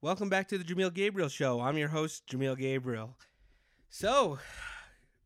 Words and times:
Welcome 0.00 0.28
back 0.28 0.46
to 0.48 0.58
the 0.58 0.62
Jameel 0.62 0.94
Gabriel 0.94 1.28
Show. 1.28 1.60
I'm 1.60 1.76
your 1.76 1.88
host, 1.88 2.24
Jameel 2.28 2.56
Gabriel. 2.56 3.16
So, 3.90 4.38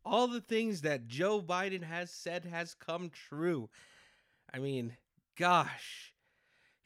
all 0.02 0.26
the 0.26 0.40
things 0.40 0.80
that 0.80 1.06
Joe 1.06 1.42
Biden 1.42 1.82
has 1.82 2.10
said 2.10 2.46
has 2.46 2.74
come 2.74 3.10
true. 3.10 3.68
I 4.50 4.60
mean, 4.60 4.96
gosh. 5.38 6.14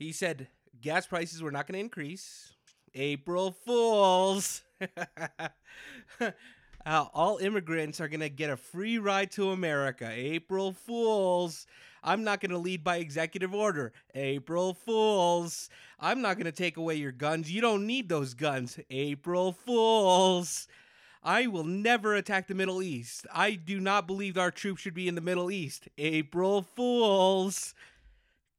He 0.01 0.11
said 0.11 0.49
gas 0.81 1.07
prices 1.07 1.41
were 1.41 1.53
not 1.53 1.69
going 1.69 1.75
to 1.75 1.85
increase. 1.85 2.55
April 2.93 3.53
Fools. 3.53 4.65
uh, 6.87 7.07
all 7.13 7.39
immigrants 7.39 8.01
are 8.01 8.09
going 8.09 8.21
to 8.21 8.29
get 8.29 8.49
a 8.49 8.57
free 8.57 8.97
ride 8.97 9.33
to 9.33 9.51
America. 9.51 10.09
April 10.09 10.73
Fools. 10.73 11.67
I'm 12.05 12.23
not 12.23 12.41
going 12.41 12.53
to 12.53 12.59
lead 12.59 12.85
by 12.85 12.99
executive 12.99 13.53
order. 13.53 13.93
April 14.15 14.73
Fools. 14.73 15.69
I'm 15.99 16.23
not 16.23 16.37
going 16.37 16.47
to 16.47 16.53
take 16.53 16.77
away 16.77 16.95
your 16.95 17.11
guns. 17.11 17.51
You 17.51 17.61
don't 17.61 17.89
need 17.89 18.09
those 18.09 18.35
guns. 18.35 18.79
April 18.89 19.51
Fools. 19.51 20.69
I 21.25 21.49
will 21.49 21.65
never 21.65 22.15
attack 22.15 22.47
the 22.47 22.55
Middle 22.55 22.81
East. 22.81 23.27
I 23.35 23.55
do 23.55 23.81
not 23.81 24.07
believe 24.07 24.39
our 24.39 24.53
troops 24.53 24.83
should 24.83 24.95
be 24.95 25.09
in 25.09 25.17
the 25.17 25.21
Middle 25.21 25.51
East. 25.51 25.89
April 25.99 26.63
Fools. 26.63 27.75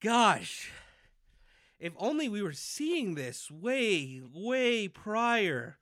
Gosh. 0.01 0.69
If 1.79 1.93
only 1.95 2.27
we 2.27 2.41
were 2.41 2.51
seeing 2.51 3.15
this 3.15 3.49
way, 3.49 4.21
way 4.33 4.89
prior. 4.89 5.77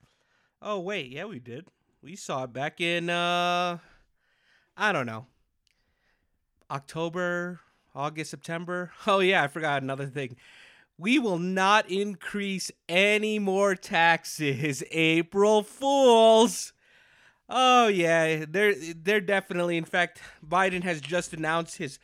Oh, 0.62 0.78
wait. 0.78 1.10
Yeah, 1.10 1.24
we 1.24 1.40
did. 1.40 1.66
We 2.06 2.14
saw 2.14 2.44
it 2.44 2.52
back 2.52 2.80
in, 2.80 3.10
uh, 3.10 3.78
I 4.76 4.92
don't 4.92 5.06
know. 5.06 5.26
October, 6.70 7.58
August, 7.96 8.30
September. 8.30 8.92
Oh, 9.08 9.18
yeah, 9.18 9.42
I 9.42 9.48
forgot 9.48 9.82
another 9.82 10.06
thing. 10.06 10.36
We 10.98 11.18
will 11.18 11.40
not 11.40 11.90
increase 11.90 12.70
any 12.88 13.40
more 13.40 13.74
taxes. 13.74 14.84
April 14.92 15.64
Fools. 15.64 16.72
Oh 17.48 17.88
yeah, 17.88 18.44
they're 18.48 18.74
they're 18.76 19.20
definitely. 19.20 19.76
In 19.76 19.84
fact, 19.84 20.22
Biden 20.48 20.84
has 20.84 21.00
just 21.00 21.32
announced 21.32 21.78
his 21.78 21.98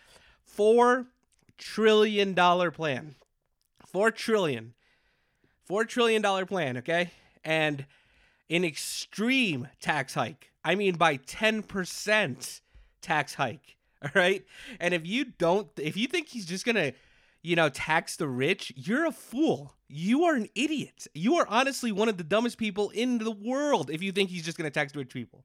four 0.45 1.06
trillion 1.58 2.34
dollar 2.34 2.73
plan. 2.73 3.14
Four 3.86 4.11
trillion. 4.11 4.75
Four 5.64 5.84
trillion 5.84 6.23
dollar 6.23 6.45
plan, 6.45 6.77
okay? 6.78 7.12
And 7.45 7.86
an 8.53 8.64
extreme 8.64 9.69
tax 9.81 10.14
hike. 10.14 10.53
I 10.64 10.75
mean 10.75 10.97
by 10.97 11.17
10% 11.17 12.61
tax 13.00 13.34
hike. 13.34 13.77
All 14.03 14.11
right? 14.14 14.45
And 14.78 14.95
if 14.95 15.06
you 15.06 15.25
don't 15.25 15.69
if 15.78 15.97
you 15.97 16.06
think 16.06 16.28
he's 16.28 16.47
just 16.47 16.64
going 16.64 16.77
to, 16.77 16.92
you 17.42 17.56
know, 17.56 17.69
tax 17.69 18.17
the 18.17 18.28
rich, 18.28 18.73
you're 18.77 19.06
a 19.06 19.12
fool. 19.12 19.75
You 19.89 20.25
are 20.25 20.34
an 20.34 20.48
idiot. 20.55 21.06
You 21.14 21.36
are 21.36 21.47
honestly 21.48 21.92
one 21.92 22.08
of 22.08 22.17
the 22.17 22.25
dumbest 22.25 22.58
people 22.58 22.91
in 22.91 23.19
the 23.19 23.30
world 23.30 23.91
if 23.91 24.03
you 24.03 24.12
think 24.12 24.30
he's 24.30 24.45
just 24.45 24.58
going 24.58 24.70
to 24.70 24.75
tax 24.75 24.95
rich 24.95 25.12
people. 25.12 25.45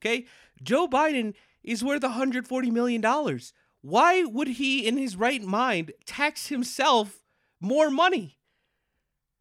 Okay? 0.00 0.26
Joe 0.62 0.88
Biden 0.88 1.34
is 1.62 1.84
worth 1.84 2.02
140 2.02 2.70
million 2.70 3.00
dollars. 3.00 3.52
Why 3.82 4.24
would 4.24 4.48
he 4.48 4.86
in 4.86 4.96
his 4.96 5.16
right 5.16 5.42
mind 5.42 5.92
tax 6.06 6.48
himself 6.48 7.22
more 7.60 7.90
money? 7.90 8.35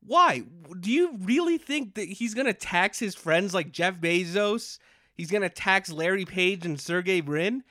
Why? 0.06 0.44
Do 0.80 0.92
you 0.92 1.18
really 1.22 1.58
think 1.58 1.96
that 1.96 2.08
he's 2.08 2.34
going 2.34 2.48
to 2.48 2.54
tax 2.54 3.00
his 3.00 3.16
friends 3.16 3.54
like 3.54 3.72
Jeff 3.72 3.96
Bezos? 3.96 4.78
He's 5.14 5.32
going 5.32 5.42
to 5.42 5.50
tax 5.50 5.92
Larry 5.92 6.26
Page 6.26 6.66
and 6.66 6.80
Sergey 6.80 7.22
Brin? 7.22 7.64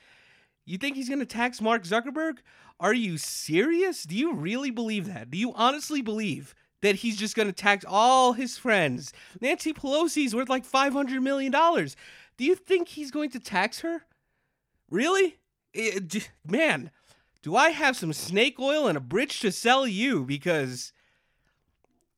You 0.65 0.77
think 0.77 0.95
he's 0.95 1.09
going 1.09 1.19
to 1.19 1.25
tax 1.25 1.61
Mark 1.61 1.83
Zuckerberg? 1.83 2.37
Are 2.79 2.93
you 2.93 3.17
serious? 3.17 4.03
Do 4.03 4.15
you 4.15 4.33
really 4.33 4.71
believe 4.71 5.05
that? 5.07 5.31
Do 5.31 5.37
you 5.37 5.53
honestly 5.53 6.01
believe 6.01 6.55
that 6.81 6.95
he's 6.95 7.17
just 7.17 7.35
going 7.35 7.47
to 7.47 7.53
tax 7.53 7.85
all 7.87 8.33
his 8.33 8.57
friends? 8.57 9.13
Nancy 9.39 9.73
Pelosi's 9.73 10.35
worth 10.35 10.49
like 10.49 10.69
$500 10.69 11.21
million. 11.21 11.51
Do 11.51 12.43
you 12.43 12.55
think 12.55 12.89
he's 12.89 13.11
going 13.11 13.29
to 13.29 13.39
tax 13.39 13.79
her? 13.79 14.01
Really? 14.89 15.37
It, 15.73 16.29
man, 16.45 16.91
do 17.41 17.55
I 17.55 17.69
have 17.69 17.95
some 17.95 18.11
snake 18.11 18.59
oil 18.59 18.87
and 18.87 18.97
a 18.97 19.01
bridge 19.01 19.39
to 19.41 19.51
sell 19.51 19.87
you 19.87 20.25
because 20.25 20.91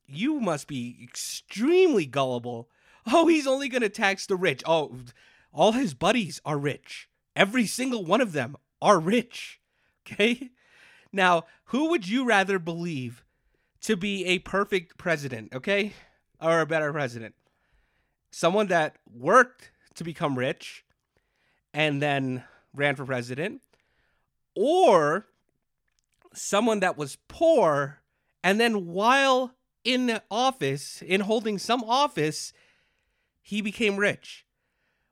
you 0.08 0.40
must 0.40 0.68
be 0.68 0.98
extremely 1.04 2.06
gullible. 2.06 2.70
Oh, 3.12 3.28
he's 3.28 3.48
only 3.48 3.70
going 3.70 3.82
to 3.82 3.90
tax 3.90 4.26
the 4.26 4.36
rich. 4.36 4.64
Oh, 4.66 4.96
all 5.54 5.74
his 5.74 5.94
buddies 5.94 6.42
are 6.46 6.58
rich. 6.58 7.10
Every 7.36 7.66
single 7.66 8.04
one 8.06 8.22
of 8.22 8.32
them 8.32 8.56
are 8.82 9.00
rich. 9.00 9.60
Okay? 10.06 10.52
Now, 11.12 11.46
who 11.66 11.90
would 11.90 12.08
you 12.08 12.26
rather 12.26 12.60
believe 12.60 13.24
to 13.82 13.96
be 13.96 14.26
a 14.26 14.40
perfect 14.40 14.98
president, 14.98 15.54
okay? 15.54 15.94
Or 16.42 16.62
a 16.62 16.66
better 16.66 16.92
president? 16.92 17.36
Someone 18.32 18.68
that 18.68 18.98
worked 19.12 19.72
to 19.96 20.04
become 20.04 20.38
rich 20.38 20.86
and 21.74 22.02
then 22.02 22.44
ran 22.74 22.96
for 22.96 23.06
president, 23.06 23.62
or 24.56 25.28
someone 26.34 26.80
that 26.82 26.98
was 26.98 27.18
poor 27.28 28.00
and 28.44 28.60
then 28.60 28.86
while 28.86 29.54
in 29.84 30.20
office, 30.30 31.02
in 31.02 31.22
holding 31.22 31.58
some 31.58 31.84
office, 31.84 32.54
he 33.42 33.62
became 33.62 33.98
rich. 33.98 34.46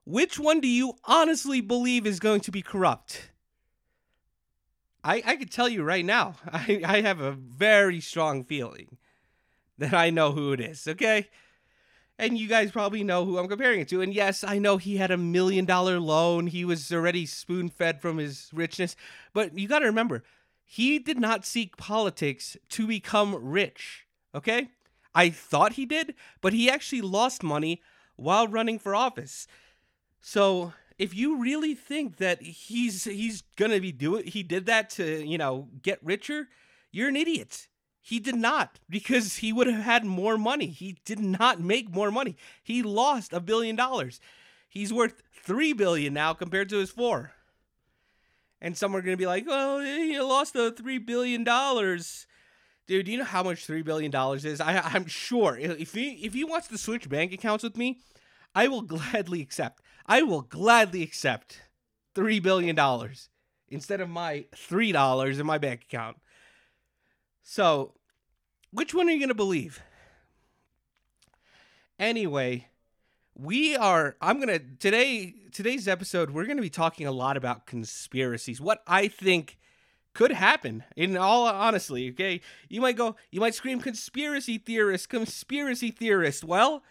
Which 0.05 0.37
one 0.37 0.59
do 0.59 0.67
you 0.67 0.93
honestly 1.05 1.61
believe 1.61 2.05
is 2.05 2.19
going 2.19 2.41
to 2.41 2.51
be 2.51 2.61
corrupt? 2.61 3.31
I, 5.03 5.21
I 5.25 5.35
could 5.35 5.51
tell 5.51 5.69
you 5.69 5.83
right 5.83 6.05
now, 6.05 6.35
I, 6.51 6.81
I 6.85 7.01
have 7.01 7.21
a 7.21 7.31
very 7.31 7.99
strong 7.99 8.43
feeling 8.43 8.97
that 9.77 9.93
I 9.93 10.09
know 10.09 10.31
who 10.31 10.53
it 10.53 10.59
is, 10.59 10.87
okay? 10.87 11.29
And 12.17 12.37
you 12.37 12.47
guys 12.47 12.71
probably 12.71 13.03
know 13.03 13.25
who 13.25 13.37
I'm 13.37 13.47
comparing 13.47 13.81
it 13.81 13.89
to. 13.89 14.01
And 14.01 14.13
yes, 14.13 14.43
I 14.43 14.57
know 14.57 14.77
he 14.77 14.97
had 14.97 15.11
a 15.11 15.17
million 15.17 15.65
dollar 15.65 15.99
loan. 15.99 16.47
He 16.47 16.63
was 16.63 16.91
already 16.93 17.25
spoon 17.25 17.69
fed 17.69 18.01
from 18.01 18.17
his 18.17 18.49
richness. 18.53 18.95
But 19.33 19.57
you 19.57 19.67
got 19.67 19.79
to 19.79 19.85
remember, 19.85 20.23
he 20.63 20.97
did 20.97 21.19
not 21.19 21.45
seek 21.45 21.77
politics 21.77 22.55
to 22.69 22.87
become 22.87 23.35
rich. 23.35 24.04
Okay? 24.35 24.69
I 25.15 25.29
thought 25.29 25.73
he 25.73 25.85
did, 25.85 26.13
but 26.41 26.53
he 26.53 26.69
actually 26.69 27.01
lost 27.01 27.41
money 27.41 27.81
while 28.17 28.47
running 28.47 28.77
for 28.77 28.93
office. 28.93 29.47
So 30.19 30.73
if 30.97 31.15
you 31.15 31.37
really 31.37 31.73
think 31.73 32.17
that 32.17 32.41
he's 32.41 33.05
he's 33.05 33.43
gonna 33.55 33.79
be 33.79 33.91
doing 33.91 34.25
he 34.27 34.43
did 34.43 34.65
that 34.65 34.89
to 34.91 35.25
you 35.25 35.37
know 35.37 35.69
get 35.81 35.99
richer, 36.03 36.49
you're 36.91 37.09
an 37.09 37.15
idiot. 37.15 37.67
He 38.01 38.19
did 38.19 38.35
not 38.35 38.79
because 38.89 39.37
he 39.37 39.51
would 39.51 39.67
have 39.67 39.83
had 39.83 40.05
more 40.05 40.37
money. 40.37 40.67
He 40.67 40.97
did 41.05 41.19
not 41.19 41.59
make 41.59 41.89
more 41.89 42.11
money. 42.11 42.35
He 42.63 42.83
lost 42.83 43.33
a 43.33 43.39
billion 43.39 43.75
dollars. 43.75 44.19
He's 44.69 44.93
worth 44.93 45.23
three 45.33 45.73
billion 45.73 46.13
now 46.13 46.33
compared 46.33 46.69
to 46.69 46.77
his 46.77 46.91
four. 46.91 47.31
And 48.61 48.77
some 48.77 48.95
are 48.95 49.01
gonna 49.01 49.17
be 49.17 49.27
like, 49.27 49.47
"Well, 49.47 49.79
he 49.79 50.19
lost 50.19 50.53
the 50.53 50.71
three 50.71 50.97
billion 50.97 51.43
dollars." 51.43 52.27
Dude, 52.87 53.05
do 53.07 53.11
you 53.11 53.17
know 53.17 53.23
how 53.23 53.41
much 53.41 53.65
three 53.65 53.81
billion 53.81 54.11
dollars 54.11 54.45
is? 54.45 54.61
I, 54.61 54.79
I'm 54.79 55.07
sure 55.07 55.57
if 55.57 55.93
he 55.93 56.11
if 56.25 56.33
he 56.33 56.43
wants 56.43 56.67
to 56.67 56.77
switch 56.77 57.09
bank 57.09 57.33
accounts 57.33 57.63
with 57.63 57.77
me, 57.77 57.99
I 58.53 58.67
will 58.67 58.81
gladly 58.81 59.41
accept. 59.41 59.81
I 60.05 60.21
will 60.21 60.41
gladly 60.41 61.01
accept 61.01 61.61
three 62.13 62.39
billion 62.39 62.75
dollars 62.75 63.29
instead 63.69 64.01
of 64.01 64.09
my 64.09 64.45
three 64.55 64.91
dollars 64.91 65.39
in 65.39 65.45
my 65.45 65.57
bank 65.57 65.83
account. 65.83 66.17
So, 67.41 67.93
which 68.71 68.93
one 68.93 69.07
are 69.07 69.11
you 69.11 69.19
gonna 69.19 69.33
believe? 69.33 69.81
Anyway, 71.97 72.67
we 73.33 73.75
are. 73.75 74.15
I'm 74.21 74.39
gonna 74.39 74.59
today. 74.59 75.33
Today's 75.51 75.87
episode, 75.87 76.31
we're 76.31 76.45
gonna 76.45 76.61
be 76.61 76.69
talking 76.69 77.07
a 77.07 77.11
lot 77.11 77.35
about 77.35 77.65
conspiracies. 77.65 78.61
What 78.61 78.83
I 78.85 79.07
think 79.07 79.57
could 80.15 80.31
happen 80.31 80.83
in 80.95 81.15
all 81.15 81.45
honestly 81.45 82.09
okay 82.09 82.41
you 82.67 82.81
might 82.81 82.97
go 82.97 83.15
you 83.29 83.39
might 83.39 83.53
scream 83.53 83.79
conspiracy 83.79 84.57
theorist 84.57 85.09
conspiracy 85.09 85.91
theorist 85.91 86.43
well 86.43 86.81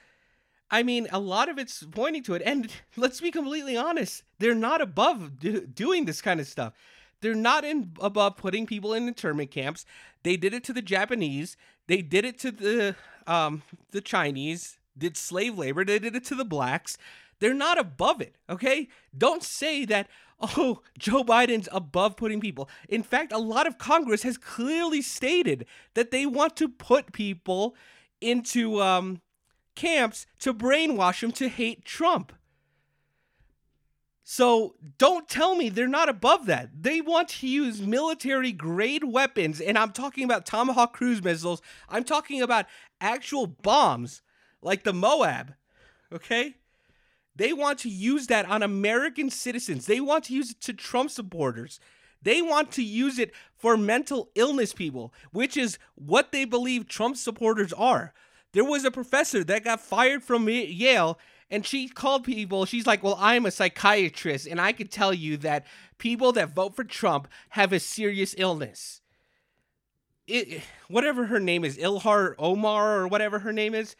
I 0.70 0.82
mean, 0.82 1.06
a 1.12 1.20
lot 1.20 1.48
of 1.48 1.56
it's 1.56 1.84
pointing 1.84 2.24
to 2.24 2.34
it. 2.34 2.42
And 2.44 2.68
let's 2.96 3.20
be 3.20 3.30
completely 3.30 3.76
honest, 3.76 4.24
they're 4.40 4.56
not 4.56 4.80
above 4.80 5.38
do- 5.38 5.66
doing 5.66 6.04
this 6.04 6.20
kind 6.20 6.40
of 6.40 6.48
stuff. 6.48 6.72
They're 7.20 7.34
not 7.34 7.64
in 7.64 7.92
above 8.00 8.36
putting 8.36 8.66
people 8.66 8.92
in 8.92 9.06
internment 9.06 9.50
camps. 9.50 9.86
They 10.24 10.36
did 10.36 10.52
it 10.52 10.64
to 10.64 10.72
the 10.72 10.82
Japanese. 10.82 11.56
They 11.86 12.02
did 12.02 12.24
it 12.24 12.38
to 12.40 12.50
the 12.50 12.96
um, 13.26 13.62
the 13.92 14.00
Chinese. 14.00 14.78
Did 14.98 15.16
slave 15.16 15.56
labor. 15.56 15.84
They 15.84 15.98
did 15.98 16.16
it 16.16 16.24
to 16.26 16.34
the 16.34 16.44
blacks. 16.44 16.98
They're 17.40 17.54
not 17.54 17.78
above 17.78 18.20
it. 18.20 18.36
Okay, 18.50 18.88
don't 19.16 19.42
say 19.42 19.84
that. 19.86 20.08
Oh, 20.56 20.82
Joe 20.98 21.24
Biden's 21.24 21.68
above 21.72 22.16
putting 22.16 22.40
people. 22.40 22.68
In 22.88 23.02
fact, 23.02 23.32
a 23.32 23.38
lot 23.38 23.66
of 23.66 23.78
Congress 23.78 24.22
has 24.22 24.36
clearly 24.36 25.00
stated 25.00 25.66
that 25.94 26.10
they 26.10 26.26
want 26.26 26.56
to 26.56 26.68
put 26.68 27.12
people 27.12 27.74
into 28.20 28.80
um, 28.80 29.20
camps 29.74 30.26
to 30.40 30.52
brainwash 30.52 31.20
them 31.20 31.32
to 31.32 31.48
hate 31.48 31.84
Trump. 31.84 32.32
So 34.26 34.74
don't 34.96 35.28
tell 35.28 35.54
me 35.54 35.68
they're 35.68 35.86
not 35.86 36.08
above 36.08 36.46
that. 36.46 36.70
They 36.82 37.02
want 37.02 37.28
to 37.28 37.46
use 37.46 37.82
military 37.82 38.52
grade 38.52 39.04
weapons, 39.04 39.60
and 39.60 39.76
I'm 39.76 39.92
talking 39.92 40.24
about 40.24 40.46
Tomahawk 40.46 40.94
cruise 40.94 41.22
missiles. 41.22 41.60
I'm 41.90 42.04
talking 42.04 42.40
about 42.40 42.64
actual 43.02 43.46
bombs 43.46 44.22
like 44.62 44.84
the 44.84 44.94
Moab. 44.94 45.54
Okay? 46.10 46.54
They 47.36 47.52
want 47.52 47.80
to 47.80 47.88
use 47.88 48.28
that 48.28 48.46
on 48.46 48.62
American 48.62 49.30
citizens. 49.30 49.86
They 49.86 50.00
want 50.00 50.24
to 50.24 50.34
use 50.34 50.52
it 50.52 50.60
to 50.62 50.72
Trump 50.72 51.10
supporters. 51.10 51.80
They 52.22 52.40
want 52.40 52.72
to 52.72 52.82
use 52.82 53.18
it 53.18 53.32
for 53.56 53.76
mental 53.76 54.30
illness 54.34 54.72
people, 54.72 55.12
which 55.32 55.56
is 55.56 55.78
what 55.94 56.32
they 56.32 56.44
believe 56.44 56.88
Trump 56.88 57.16
supporters 57.16 57.72
are. 57.72 58.14
There 58.52 58.64
was 58.64 58.84
a 58.84 58.90
professor 58.90 59.42
that 59.44 59.64
got 59.64 59.80
fired 59.80 60.22
from 60.22 60.48
Yale 60.48 61.18
and 61.50 61.64
she 61.64 61.88
called 61.88 62.24
people 62.24 62.64
she's 62.64 62.86
like 62.86 63.02
well 63.02 63.16
i'm 63.20 63.46
a 63.46 63.50
psychiatrist 63.50 64.46
and 64.46 64.60
i 64.60 64.72
could 64.72 64.90
tell 64.90 65.12
you 65.12 65.36
that 65.36 65.66
people 65.98 66.32
that 66.32 66.54
vote 66.54 66.74
for 66.74 66.84
trump 66.84 67.28
have 67.50 67.72
a 67.72 67.80
serious 67.80 68.34
illness 68.38 69.00
it, 70.26 70.62
whatever 70.88 71.26
her 71.26 71.40
name 71.40 71.64
is 71.64 71.76
ilhan 71.76 72.34
omar 72.38 72.98
or 72.98 73.08
whatever 73.08 73.40
her 73.40 73.52
name 73.52 73.74
is 73.74 73.94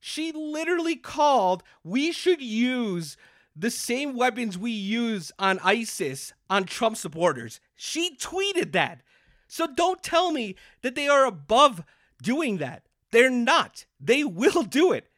she 0.00 0.32
literally 0.32 0.96
called 0.96 1.62
we 1.82 2.12
should 2.12 2.40
use 2.40 3.16
the 3.54 3.70
same 3.70 4.14
weapons 4.14 4.56
we 4.56 4.70
use 4.70 5.32
on 5.38 5.58
isis 5.64 6.32
on 6.48 6.64
trump 6.64 6.96
supporters. 6.96 7.60
She 7.74 8.16
tweeted 8.16 8.72
that. 8.72 9.02
So 9.48 9.66
don't 9.66 10.02
tell 10.02 10.30
me 10.30 10.54
that 10.82 10.94
they 10.94 11.08
are 11.08 11.24
above 11.24 11.82
doing 12.22 12.58
that. 12.58 12.84
They're 13.10 13.30
not. 13.30 13.86
They 13.98 14.22
will 14.24 14.62
do 14.62 14.92
it. 14.92 15.08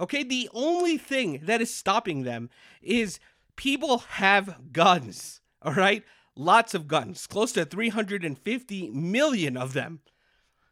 Okay, 0.00 0.22
the 0.22 0.50
only 0.52 0.98
thing 0.98 1.40
that 1.44 1.62
is 1.62 1.72
stopping 1.72 2.22
them 2.22 2.50
is 2.82 3.18
people 3.56 3.98
have 3.98 4.72
guns. 4.72 5.40
All 5.62 5.72
right, 5.72 6.04
lots 6.34 6.74
of 6.74 6.86
guns, 6.86 7.26
close 7.26 7.52
to 7.52 7.64
350 7.64 8.90
million 8.90 9.56
of 9.56 9.72
them. 9.72 10.00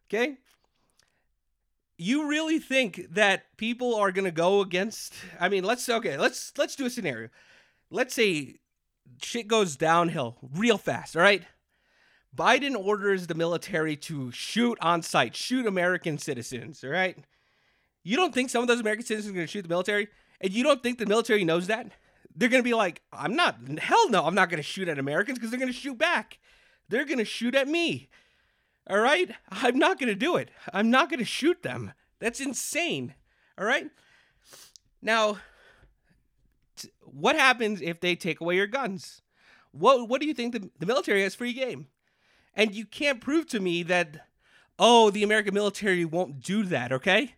Okay, 0.07 0.39
you 1.97 2.29
really 2.29 2.59
think 2.59 3.07
that 3.11 3.45
people 3.57 3.95
are 3.95 4.11
going 4.11 4.25
to 4.25 4.33
go 4.33 4.61
against 4.61 5.15
I 5.41 5.49
mean, 5.49 5.65
let's 5.65 5.89
okay, 5.89 6.17
let's 6.17 6.53
let's 6.57 6.77
do 6.77 6.87
a 6.87 6.91
scenario. 6.91 7.29
Let's 7.91 8.15
say 8.15 8.57
shit 9.23 9.49
goes 9.49 9.77
downhill 9.77 10.37
real 10.55 10.79
fast, 10.79 11.17
all 11.17 11.23
right? 11.23 11.43
Biden 12.37 12.77
orders 12.77 13.27
the 13.29 13.35
military 13.35 13.97
to 13.97 14.33
shoot 14.33 14.77
on 14.81 15.03
sight, 15.03 15.37
shoot 15.37 15.67
American 15.67 16.19
citizens, 16.19 16.83
all 16.83 16.91
right? 16.91 17.17
You 18.03 18.17
don't 18.17 18.35
think 18.35 18.51
some 18.51 18.63
of 18.63 18.69
those 18.69 18.81
American 18.81 19.07
citizens 19.07 19.31
are 19.31 19.35
going 19.35 19.47
to 19.47 19.51
shoot 19.51 19.63
the 19.63 19.69
military? 19.69 20.09
And 20.41 20.53
you 20.53 20.65
don't 20.65 20.83
think 20.83 20.99
the 20.99 21.07
military 21.07 21.45
knows 21.45 21.69
that? 21.69 21.93
They're 22.35 22.49
going 22.49 22.63
to 22.63 22.69
be 22.69 22.75
like, 22.75 23.03
I'm 23.13 23.37
not, 23.37 23.57
hell 23.79 24.11
no, 24.11 24.25
I'm 24.25 24.35
not 24.35 24.51
going 24.51 24.59
to 24.59 24.65
shoot 24.65 24.89
at 24.89 24.99
Americans 24.99 25.39
because 25.39 25.51
they're 25.51 25.61
going 25.61 25.73
to 25.73 25.79
shoot 25.79 25.97
back. 25.97 26.39
They're 26.89 27.05
going 27.05 27.19
to 27.19 27.25
shoot 27.25 27.55
at 27.55 27.69
me. 27.69 28.09
All 28.89 28.99
right? 28.99 29.31
I'm 29.51 29.79
not 29.79 29.99
going 29.99 30.09
to 30.09 30.15
do 30.15 30.37
it. 30.37 30.51
I'm 30.73 30.91
not 30.91 31.11
going 31.11 31.21
to 31.21 31.25
shoot 31.25 31.63
them. 31.63 31.93
That's 32.21 32.41
insane. 32.41 33.15
All 33.59 33.65
right? 33.65 33.91
Now, 35.03 35.39
t- 36.77 36.91
what 37.01 37.37
happens 37.37 37.81
if 37.81 38.01
they 38.01 38.17
take 38.17 38.41
away 38.41 38.57
your 38.57 38.67
guns? 38.67 39.23
What, 39.73 40.09
what 40.09 40.21
do 40.21 40.27
you 40.27 40.35
think 40.35 40.53
the, 40.53 40.71
the 40.79 40.87
military 40.87 41.23
has 41.23 41.35
free 41.35 41.53
game? 41.53 41.89
And 42.55 42.75
you 42.75 42.87
can't 42.87 43.21
prove 43.21 43.47
to 43.49 43.61
me 43.61 43.83
that, 43.85 44.27
oh, 44.79 45.11
the 45.11 45.23
American 45.23 45.55
military 45.55 46.05
won't 46.05 46.41
do 46.41 46.63
that, 46.65 46.93
okay? 46.93 47.35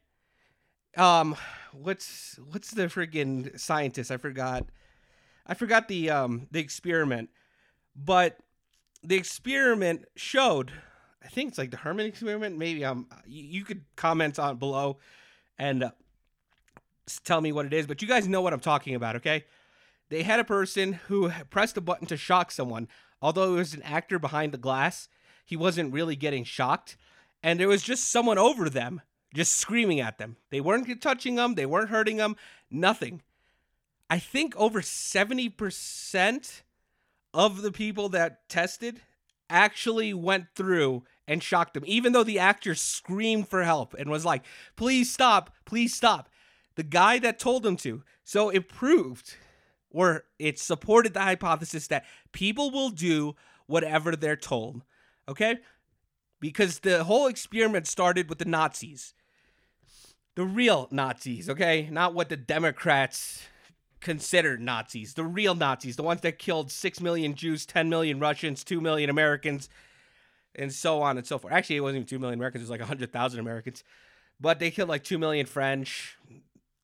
um 0.97 1.37
what's 1.73 2.39
what's 2.51 2.71
the 2.71 2.87
freaking 2.87 3.59
scientist 3.59 4.11
i 4.11 4.17
forgot 4.17 4.65
i 5.47 5.55
forgot 5.55 5.89
the 5.89 6.11
um 6.11 6.47
the 6.51 6.59
experiment 6.59 7.29
but 7.95 8.39
the 9.03 9.17
experiment 9.17 10.05
showed 10.17 10.73
i 11.27 11.29
think 11.29 11.51
it's 11.51 11.59
like 11.59 11.71
the 11.71 11.77
herman 11.77 12.07
experiment 12.07 12.57
maybe 12.57 12.85
um 12.85 13.07
you, 13.27 13.43
you 13.43 13.65
could 13.65 13.85
comment 13.97 14.39
on 14.39 14.57
below 14.57 14.99
and 15.59 15.85
uh, 15.85 15.91
tell 17.25 17.41
me 17.41 17.53
what 17.53 17.67
it 17.67 17.73
is 17.73 17.87
but 17.87 18.01
you 18.01 18.09
guys 18.09 18.27
know 18.27 18.41
what 18.41 18.53
i'm 18.53 18.61
talking 18.61 18.95
about 18.95 19.17
okay 19.17 19.45
they 20.09 20.23
had 20.23 20.39
a 20.39 20.45
person 20.45 20.95
who 21.09 21.31
pressed 21.51 21.77
a 21.77 21.81
button 21.81 22.07
to 22.07 22.17
shock 22.17 22.51
someone 22.51 22.89
although 23.21 23.55
it 23.55 23.59
was 23.59 23.75
an 23.75 23.83
actor 23.83 24.19
behind 24.19 24.53
the 24.53 24.59
glass 24.59 25.09
he 25.45 25.57
wasn't 25.57 25.93
really 25.93 26.17
getting 26.17 26.45
shocked 26.45 26.97
and 27.43 27.61
there 27.61 27.69
was 27.69 27.83
just 27.83 28.11
someone 28.11 28.39
over 28.39 28.71
them 28.71 29.03
just 29.37 29.55
screaming 29.55 30.01
at 30.01 30.19
them. 30.19 30.37
They 30.51 30.61
weren't 30.61 31.01
touching 31.01 31.37
them, 31.37 31.55
they 31.55 31.67
weren't 31.67 31.91
hurting 31.91 32.17
them, 32.17 32.37
nothing. 32.71 33.23
I 34.09 34.19
think 34.19 34.57
over 34.57 34.81
70% 34.81 36.63
of 37.35 37.63
the 37.63 37.73
people 37.73 38.09
that 38.11 38.49
tested 38.49 39.03
actually 39.51 40.15
went 40.15 40.47
through 40.55 41.05
and 41.29 41.43
shocked 41.43 41.75
them, 41.75 41.85
even 41.87 42.13
though 42.13 42.25
the 42.25 42.39
actor 42.39 42.75
screamed 42.75 43.49
for 43.49 43.65
help 43.65 43.95
and 43.95 44.11
was 44.11 44.25
like, 44.25 44.43
please 44.77 45.13
stop, 45.13 45.55
please 45.65 45.95
stop. 45.95 46.29
The 46.77 46.83
guy 46.83 47.19
that 47.19 47.39
told 47.39 47.63
them 47.63 47.77
to. 47.79 48.03
So 48.25 48.49
it 48.49 48.69
proved, 48.69 49.37
or 49.91 50.25
it 50.39 50.59
supported 50.59 51.15
the 51.15 51.21
hypothesis 51.21 51.87
that 51.89 52.05
people 52.33 52.71
will 52.71 52.91
do 52.91 53.35
whatever 53.67 54.15
they're 54.15 54.37
told. 54.37 54.83
Okay? 55.29 55.59
Because 56.39 56.81
the 56.81 57.05
whole 57.05 57.27
experiment 57.27 57.87
started 57.87 58.29
with 58.29 58.39
the 58.39 58.45
Nazis 58.45 59.15
the 60.37 60.45
real 60.45 60.87
Nazis, 60.91 61.51
okay? 61.51 61.89
Not 61.91 62.15
what 62.15 62.29
the 62.29 62.37
Democrats 62.37 63.43
consider 64.01 64.57
Nazis. 64.57 65.15
The 65.15 65.25
real 65.25 65.55
Nazis, 65.55 65.97
the 65.97 66.03
ones 66.03 66.21
that 66.21 66.39
killed 66.39 66.71
6 66.71 67.01
million 67.01 67.35
Jews, 67.35 67.67
10 67.67 67.89
million 67.89 68.21
Russians, 68.21 68.63
2 68.63 68.81
million 68.81 69.11
Americans, 69.11 69.69
and 70.57 70.73
so 70.73 71.03
on 71.03 71.19
and 71.19 71.27
so 71.27 71.39
forth. 71.39 71.53
Actually, 71.53 71.77
it 71.77 71.81
wasn't 71.81 71.97
even 71.97 72.07
2 72.07 72.19
million 72.19 72.39
Americans, 72.39 72.63
it 72.63 72.65
was 72.65 72.71
like 72.71 72.81
100,000 72.81 73.41
Americans. 73.41 73.85
But 74.41 74.59
they 74.59 74.71
killed 74.71 74.89
like 74.89 75.05
2 75.05 75.19
million 75.19 75.47
French, 75.47 76.17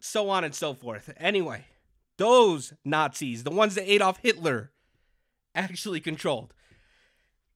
so 0.01 0.31
on 0.31 0.45
and 0.45 0.55
so 0.55 0.75
forth. 0.75 1.13
Anyway, 1.17 1.67
those 2.17 2.73
Nazis, 2.85 3.45
the 3.45 3.51
ones 3.51 3.75
that 3.75 3.91
Adolf 3.91 4.19
Hitler 4.23 4.71
actually 5.55 6.01
controlled. 6.01 6.55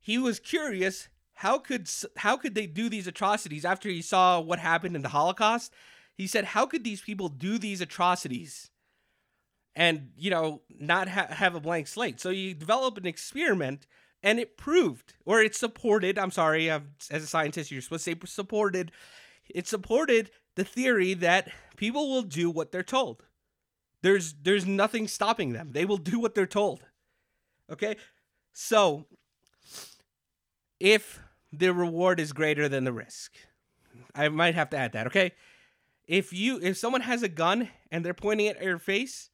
He 0.00 0.18
was 0.18 0.38
curious 0.38 1.08
how 1.36 1.58
could 1.58 1.88
how 2.16 2.36
could 2.36 2.54
they 2.54 2.66
do 2.66 2.88
these 2.88 3.06
atrocities 3.06 3.64
after 3.64 3.88
he 3.88 4.00
saw 4.00 4.40
what 4.40 4.58
happened 4.58 4.96
in 4.96 5.02
the 5.02 5.10
Holocaust? 5.10 5.72
He 6.14 6.26
said, 6.26 6.46
"How 6.46 6.64
could 6.64 6.82
these 6.82 7.02
people 7.02 7.28
do 7.28 7.58
these 7.58 7.82
atrocities?" 7.82 8.70
And 9.74 10.12
you 10.16 10.30
know, 10.30 10.62
not 10.70 11.08
ha- 11.08 11.28
have 11.28 11.54
a 11.54 11.60
blank 11.60 11.88
slate. 11.88 12.20
So 12.20 12.30
you 12.30 12.54
develop 12.54 12.96
an 12.96 13.06
experiment, 13.06 13.86
and 14.22 14.38
it 14.38 14.56
proved, 14.56 15.14
or 15.24 15.40
it 15.40 15.54
supported. 15.54 16.18
I'm 16.18 16.30
sorry, 16.30 16.70
I'm, 16.70 16.94
as 17.10 17.22
a 17.22 17.26
scientist, 17.26 17.70
you're 17.70 17.82
supposed 17.82 18.04
to 18.04 18.12
say 18.12 18.18
supported. 18.24 18.92
It 19.48 19.68
supported 19.68 20.30
the 20.56 20.64
theory 20.64 21.14
that 21.14 21.50
people 21.76 22.10
will 22.10 22.22
do 22.22 22.50
what 22.50 22.72
they're 22.72 22.82
told. 22.82 23.24
There's 24.02 24.34
there's 24.42 24.66
nothing 24.66 25.08
stopping 25.08 25.52
them. 25.52 25.70
They 25.72 25.84
will 25.84 25.96
do 25.96 26.18
what 26.18 26.34
they're 26.34 26.46
told. 26.46 26.84
Okay, 27.70 27.96
so 28.52 29.06
if 30.78 31.20
the 31.52 31.72
reward 31.72 32.20
is 32.20 32.32
greater 32.32 32.68
than 32.68 32.84
the 32.84 32.92
risk. 32.92 33.34
I 34.14 34.28
might 34.28 34.54
have 34.54 34.70
to 34.70 34.76
add 34.76 34.92
that, 34.92 35.06
okay? 35.06 35.32
If 36.06 36.32
you 36.32 36.58
if 36.62 36.76
someone 36.76 37.02
has 37.02 37.22
a 37.22 37.28
gun 37.28 37.68
and 37.90 38.04
they're 38.04 38.14
pointing 38.14 38.46
it 38.46 38.56
at 38.56 38.62
your 38.62 38.78
face 38.78 39.30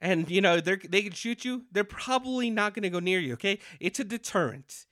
and 0.00 0.30
you 0.30 0.40
know 0.40 0.60
they 0.60 0.76
they 0.76 1.02
can 1.02 1.12
shoot 1.12 1.44
you, 1.44 1.64
they're 1.72 1.84
probably 1.84 2.50
not 2.50 2.74
going 2.74 2.82
to 2.82 2.90
go 2.90 3.00
near 3.00 3.20
you, 3.20 3.34
okay? 3.34 3.58
It's 3.78 4.00
a 4.00 4.04
deterrent. 4.04 4.86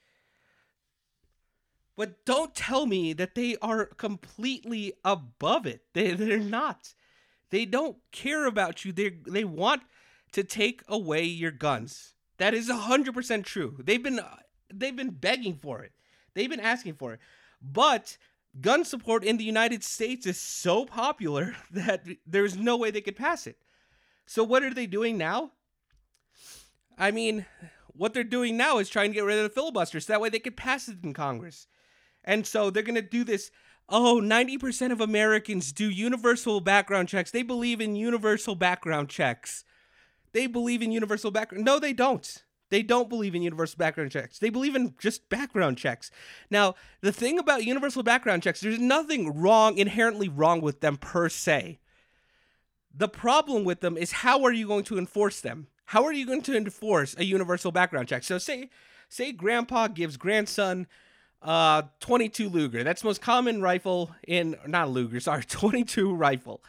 But 1.95 2.23
don't 2.25 2.55
tell 2.55 2.85
me 2.85 3.11
that 3.13 3.35
they 3.35 3.57
are 3.61 3.85
completely 3.85 4.93
above 5.03 5.65
it. 5.65 5.81
They 5.93 6.11
they're 6.11 6.39
not. 6.39 6.93
They 7.49 7.65
don't 7.65 7.97
care 8.11 8.45
about 8.45 8.85
you. 8.85 8.91
They 8.91 9.09
they 9.27 9.43
want 9.43 9.81
to 10.31 10.43
take 10.43 10.83
away 10.87 11.23
your 11.23 11.51
guns. 11.51 12.13
That 12.37 12.53
is 12.53 12.69
100% 12.69 13.43
true. 13.43 13.75
They've 13.83 14.01
been 14.01 14.21
they've 14.73 14.95
been 14.95 15.09
begging 15.09 15.55
for 15.55 15.83
it. 15.83 15.91
They've 16.35 16.49
been 16.49 16.59
asking 16.59 16.93
for 16.93 17.13
it. 17.13 17.19
But 17.61 18.17
gun 18.61 18.85
support 18.85 19.23
in 19.23 19.37
the 19.37 19.43
United 19.43 19.83
States 19.83 20.25
is 20.25 20.39
so 20.39 20.85
popular 20.85 21.55
that 21.71 22.07
there's 22.25 22.55
no 22.55 22.77
way 22.77 22.91
they 22.91 23.01
could 23.01 23.17
pass 23.17 23.45
it. 23.47 23.57
So 24.29 24.43
what 24.43 24.61
are 24.61 24.71
they 24.71 24.85
doing 24.85 25.17
now? 25.17 25.53
I 26.99 27.09
mean, 27.09 27.47
what 27.87 28.13
they're 28.13 28.23
doing 28.23 28.57
now 28.57 28.77
is 28.77 28.87
trying 28.87 29.09
to 29.09 29.15
get 29.15 29.23
rid 29.23 29.39
of 29.39 29.43
the 29.43 29.49
filibuster 29.49 29.99
so 29.99 30.13
that 30.13 30.21
way 30.21 30.29
they 30.29 30.37
could 30.37 30.55
pass 30.55 30.87
it 30.87 30.97
in 31.03 31.15
Congress. 31.15 31.65
And 32.23 32.45
so 32.45 32.69
they're 32.69 32.83
going 32.83 32.93
to 32.93 33.01
do 33.01 33.23
this. 33.23 33.49
Oh, 33.89 34.21
90% 34.23 34.91
of 34.91 35.01
Americans 35.01 35.71
do 35.71 35.89
universal 35.89 36.61
background 36.61 37.09
checks. 37.09 37.31
They 37.31 37.41
believe 37.41 37.81
in 37.81 37.95
universal 37.95 38.53
background 38.53 39.09
checks. 39.09 39.63
They 40.31 40.45
believe 40.45 40.83
in 40.83 40.91
universal 40.91 41.31
background. 41.31 41.65
No, 41.65 41.79
they 41.79 41.93
don't. 41.93 42.43
They 42.69 42.83
don't 42.83 43.09
believe 43.09 43.33
in 43.33 43.41
universal 43.41 43.77
background 43.79 44.11
checks. 44.11 44.37
They 44.37 44.51
believe 44.51 44.75
in 44.75 44.93
just 44.99 45.27
background 45.29 45.79
checks. 45.79 46.11
Now, 46.51 46.75
the 47.01 47.11
thing 47.11 47.39
about 47.39 47.65
universal 47.65 48.03
background 48.03 48.43
checks, 48.43 48.61
there's 48.61 48.77
nothing 48.77 49.41
wrong, 49.41 49.79
inherently 49.79 50.29
wrong 50.29 50.61
with 50.61 50.81
them 50.81 50.97
per 50.97 51.29
se. 51.29 51.79
The 52.95 53.07
problem 53.07 53.63
with 53.63 53.81
them 53.81 53.97
is 53.97 54.11
how 54.11 54.43
are 54.43 54.51
you 54.51 54.67
going 54.67 54.83
to 54.85 54.97
enforce 54.97 55.41
them? 55.41 55.67
how 55.89 56.03
are 56.03 56.13
you 56.13 56.23
going 56.23 56.43
to 56.43 56.55
enforce 56.55 57.15
a 57.17 57.25
universal 57.25 57.71
background 57.71 58.07
check? 58.07 58.23
So 58.23 58.37
say 58.37 58.69
say 59.09 59.31
grandpa 59.31 59.87
gives 59.87 60.17
grandson 60.17 60.85
uh 61.41 61.81
22 61.99 62.47
Luger. 62.47 62.83
That's 62.83 63.03
most 63.03 63.21
common 63.21 63.59
rifle 63.59 64.15
in 64.27 64.55
not 64.67 64.91
Luger, 64.91 65.19
sorry, 65.19 65.43
22 65.47 66.13
rifle. 66.13 66.61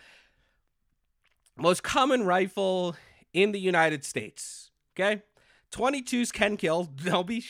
Most 1.59 1.83
common 1.83 2.25
rifle 2.25 2.97
in 3.35 3.53
the 3.53 3.61
United 3.61 4.07
States. 4.07 4.71
Okay? 4.95 5.23
22s 5.71 6.33
can 6.33 6.57
kill. 6.57 6.85
Don't 7.05 7.27
be 7.27 7.45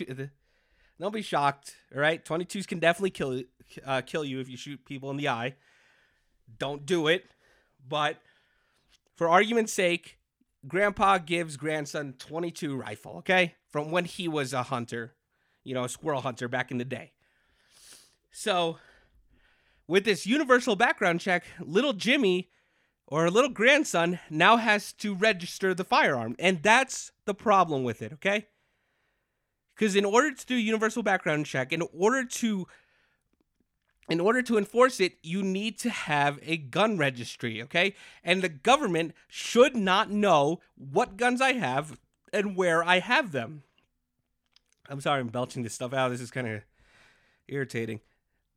don't 1.00 1.15
be 1.15 1.23
shocked, 1.23 1.77
all 1.95 2.00
right? 2.00 2.23
22s 2.23 2.67
can 2.67 2.79
definitely 2.79 3.11
kill 3.11 3.43
uh, 3.87 4.00
kill 4.03 4.25
you 4.25 4.41
if 4.41 4.49
you 4.50 4.57
shoot 4.57 4.85
people 4.85 5.09
in 5.11 5.17
the 5.17 5.29
eye. 5.29 5.55
Don't 6.59 6.85
do 6.85 7.07
it. 7.07 7.25
But 7.89 8.17
for 9.21 9.29
argument's 9.29 9.71
sake, 9.71 10.17
grandpa 10.67 11.19
gives 11.19 11.59
grandson 11.59 12.15
22 12.19 12.75
rifle, 12.75 13.17
okay? 13.19 13.55
From 13.69 13.91
when 13.91 14.07
he 14.07 14.27
was 14.29 14.55
a 14.55 14.62
hunter, 14.62 15.12
you 15.62 15.75
know, 15.75 15.85
a 15.85 15.91
squirrel 15.91 16.23
hunter 16.23 16.49
back 16.49 16.71
in 16.71 16.79
the 16.79 16.87
day. 16.87 17.12
So, 18.33 18.79
with 19.87 20.07
this 20.07 20.27
universal 20.27 20.75
background 20.75 21.21
check, 21.21 21.45
little 21.61 21.93
Jimmy 21.93 22.49
or 23.07 23.29
little 23.29 23.50
grandson 23.50 24.21
now 24.31 24.57
has 24.57 24.91
to 24.95 25.15
register 25.15 25.75
the 25.75 25.85
firearm. 25.85 26.35
And 26.39 26.62
that's 26.62 27.12
the 27.27 27.35
problem 27.35 27.85
with 27.85 28.00
it, 28.00 28.15
okay? 28.15 28.47
Because 29.75 29.97
in 29.97 30.07
order 30.07 30.33
to 30.33 30.47
do 30.47 30.55
universal 30.55 31.03
background 31.03 31.45
check, 31.45 31.75
in 31.75 31.83
order 31.93 32.25
to 32.25 32.67
in 34.11 34.21
order 34.21 34.43
to 34.43 34.59
enforce 34.59 34.99
it, 34.99 35.19
you 35.23 35.43
need 35.43 35.79
to 35.79 35.88
have 35.88 36.40
a 36.43 36.57
gun 36.57 36.99
registry, 36.99 37.62
okay? 37.62 37.95
And 38.25 38.43
the 38.43 38.49
government 38.49 39.14
should 39.29 39.76
not 39.76 40.11
know 40.11 40.61
what 40.76 41.17
guns 41.17 41.40
I 41.40 41.52
have 41.52 41.97
and 42.33 42.57
where 42.57 42.83
I 42.83 42.99
have 42.99 43.31
them. 43.31 43.62
I'm 44.88 45.00
sorry, 45.00 45.21
I'm 45.21 45.29
belching 45.29 45.62
this 45.62 45.75
stuff 45.75 45.95
out. 45.95 46.11
This 46.11 46.21
is 46.21 46.33
kind 46.33 46.49
of 46.49 46.62
irritating. 47.47 48.00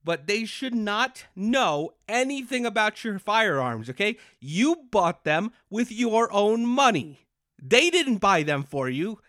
But 0.04 0.26
they 0.28 0.44
should 0.44 0.76
not 0.76 1.26
know 1.36 1.94
anything 2.10 2.66
about 2.66 3.04
your 3.04 3.20
firearms, 3.20 3.90
okay? 3.92 4.18
You 4.40 4.88
bought 4.92 5.24
them 5.24 5.52
with 5.70 5.92
your 5.92 6.34
own 6.34 6.66
money. 6.66 7.28
They 7.62 7.90
didn't 7.92 8.18
buy 8.18 8.44
them 8.44 8.64
for 8.64 8.90
you. 8.90 9.20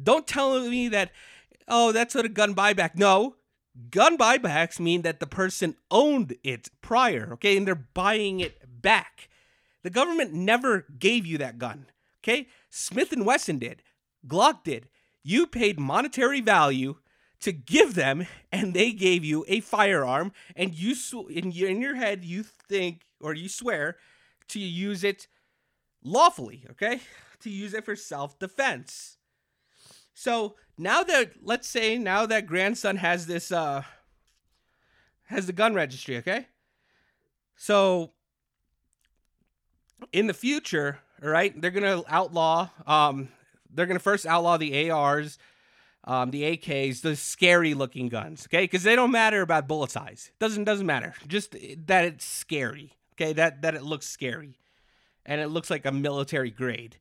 Don't 0.00 0.26
tell 0.26 0.60
me 0.68 0.88
that, 0.88 1.10
oh, 1.66 1.90
that's 1.90 2.14
what 2.14 2.26
a 2.26 2.28
gun 2.28 2.54
buyback. 2.54 2.94
No, 2.94 3.36
Gun 3.90 4.18
buybacks 4.18 4.80
mean 4.80 5.02
that 5.02 5.20
the 5.20 5.26
person 5.26 5.76
owned 5.90 6.36
it 6.42 6.68
prior, 6.82 7.30
okay, 7.34 7.56
and 7.56 7.66
they're 7.66 7.74
buying 7.74 8.40
it 8.40 8.60
back. 8.82 9.28
The 9.82 9.90
government 9.90 10.32
never 10.32 10.86
gave 10.98 11.24
you 11.24 11.38
that 11.38 11.58
gun, 11.58 11.86
okay? 12.22 12.48
Smith 12.68 13.12
and 13.12 13.24
Wesson 13.24 13.58
did. 13.58 13.82
Glock 14.26 14.64
did. 14.64 14.88
You 15.22 15.46
paid 15.46 15.78
monetary 15.78 16.40
value 16.40 16.96
to 17.40 17.52
give 17.52 17.94
them, 17.94 18.26
and 18.52 18.74
they 18.74 18.92
gave 18.92 19.24
you 19.24 19.44
a 19.48 19.60
firearm, 19.60 20.32
and 20.56 20.74
you 20.74 20.94
in 21.28 21.52
your, 21.52 21.68
in 21.68 21.80
your 21.80 21.94
head 21.94 22.24
you 22.24 22.42
think 22.42 23.02
or 23.20 23.34
you 23.34 23.48
swear 23.48 23.96
to 24.48 24.58
use 24.58 25.04
it 25.04 25.26
lawfully, 26.02 26.64
okay? 26.70 27.00
To 27.40 27.50
use 27.50 27.72
it 27.72 27.84
for 27.84 27.96
self 27.96 28.38
defense. 28.38 29.16
So 30.12 30.56
now 30.80 31.02
that 31.02 31.32
let's 31.42 31.68
say 31.68 31.98
now 31.98 32.24
that 32.26 32.46
grandson 32.46 32.96
has 32.96 33.26
this 33.26 33.52
uh 33.52 33.82
has 35.26 35.46
the 35.46 35.52
gun 35.52 35.74
registry, 35.74 36.16
okay? 36.16 36.46
So 37.54 38.10
in 40.12 40.26
the 40.26 40.34
future, 40.34 40.98
all 41.22 41.28
right, 41.28 41.58
they're 41.60 41.70
gonna 41.70 42.02
outlaw 42.08 42.70
um 42.86 43.28
they're 43.72 43.86
gonna 43.86 43.98
first 44.00 44.24
outlaw 44.26 44.56
the 44.56 44.90
ARs, 44.90 45.38
um, 46.04 46.30
the 46.30 46.56
AKs, 46.56 47.02
the 47.02 47.14
scary 47.14 47.74
looking 47.74 48.08
guns, 48.08 48.46
okay? 48.48 48.64
Because 48.64 48.82
they 48.82 48.96
don't 48.96 49.12
matter 49.12 49.42
about 49.42 49.68
bullet 49.68 49.90
size. 49.90 50.32
Doesn't 50.38 50.64
doesn't 50.64 50.86
matter. 50.86 51.14
Just 51.28 51.54
that 51.86 52.06
it's 52.06 52.24
scary. 52.24 52.94
Okay, 53.14 53.34
that 53.34 53.60
that 53.62 53.74
it 53.74 53.82
looks 53.82 54.06
scary. 54.06 54.56
And 55.26 55.42
it 55.42 55.48
looks 55.48 55.68
like 55.68 55.84
a 55.84 55.92
military 55.92 56.50
grade. 56.50 56.96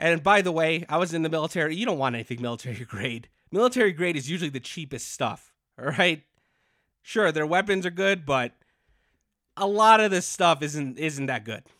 And 0.00 0.22
by 0.22 0.40
the 0.40 0.50
way, 0.50 0.86
I 0.88 0.96
was 0.96 1.12
in 1.12 1.22
the 1.22 1.28
military. 1.28 1.76
You 1.76 1.84
don't 1.84 1.98
want 1.98 2.14
anything 2.14 2.40
military 2.42 2.84
grade. 2.86 3.28
Military 3.52 3.92
grade 3.92 4.16
is 4.16 4.30
usually 4.30 4.50
the 4.50 4.58
cheapest 4.58 5.12
stuff. 5.12 5.52
All 5.78 5.92
right. 5.98 6.22
Sure, 7.02 7.30
their 7.30 7.46
weapons 7.46 7.84
are 7.84 7.90
good, 7.90 8.24
but 8.24 8.52
a 9.56 9.66
lot 9.66 10.00
of 10.00 10.10
this 10.10 10.26
stuff 10.26 10.62
isn't 10.62 10.98
isn't 10.98 11.26
that 11.26 11.44
good. 11.44 11.62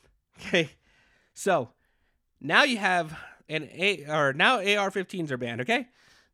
Okay. 0.46 0.70
So 1.34 1.68
now 2.40 2.62
you 2.62 2.78
have 2.78 3.14
an 3.50 3.68
A 3.74 4.06
or 4.08 4.32
now 4.32 4.56
AR-15s 4.56 5.30
are 5.30 5.36
banned. 5.36 5.60
Okay. 5.60 5.86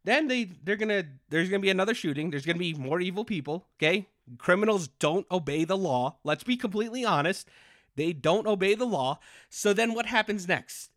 Then 0.04 0.28
they 0.28 0.44
they're 0.44 0.76
gonna 0.76 1.02
there's 1.28 1.48
gonna 1.48 1.58
be 1.58 1.70
another 1.70 1.92
shooting. 1.92 2.30
There's 2.30 2.46
gonna 2.46 2.60
be 2.60 2.74
more 2.74 3.00
evil 3.00 3.24
people. 3.24 3.66
Okay. 3.78 4.06
Criminals 4.38 4.86
don't 4.86 5.26
obey 5.28 5.64
the 5.64 5.76
law. 5.76 6.18
Let's 6.22 6.44
be 6.44 6.56
completely 6.56 7.04
honest. 7.04 7.48
They 7.96 8.12
don't 8.12 8.46
obey 8.46 8.76
the 8.76 8.86
law. 8.86 9.18
So 9.50 9.72
then 9.72 9.92
what 9.92 10.06
happens 10.06 10.46
next? 10.46 10.90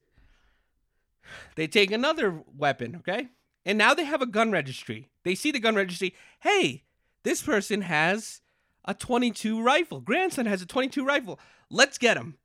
They 1.55 1.67
take 1.67 1.91
another 1.91 2.43
weapon, 2.57 2.95
okay? 2.97 3.29
And 3.65 3.77
now 3.77 3.93
they 3.93 4.05
have 4.05 4.21
a 4.21 4.25
gun 4.25 4.51
registry. 4.51 5.09
They 5.23 5.35
see 5.35 5.51
the 5.51 5.59
gun 5.59 5.75
registry. 5.75 6.15
Hey, 6.39 6.83
this 7.23 7.41
person 7.41 7.81
has 7.81 8.41
a 8.85 8.93
22 8.93 9.61
rifle. 9.61 9.99
Grandson 9.99 10.45
has 10.45 10.61
a 10.61 10.65
22 10.65 11.05
rifle. 11.05 11.39
Let's 11.69 11.97
get 11.97 12.17
him. 12.17 12.37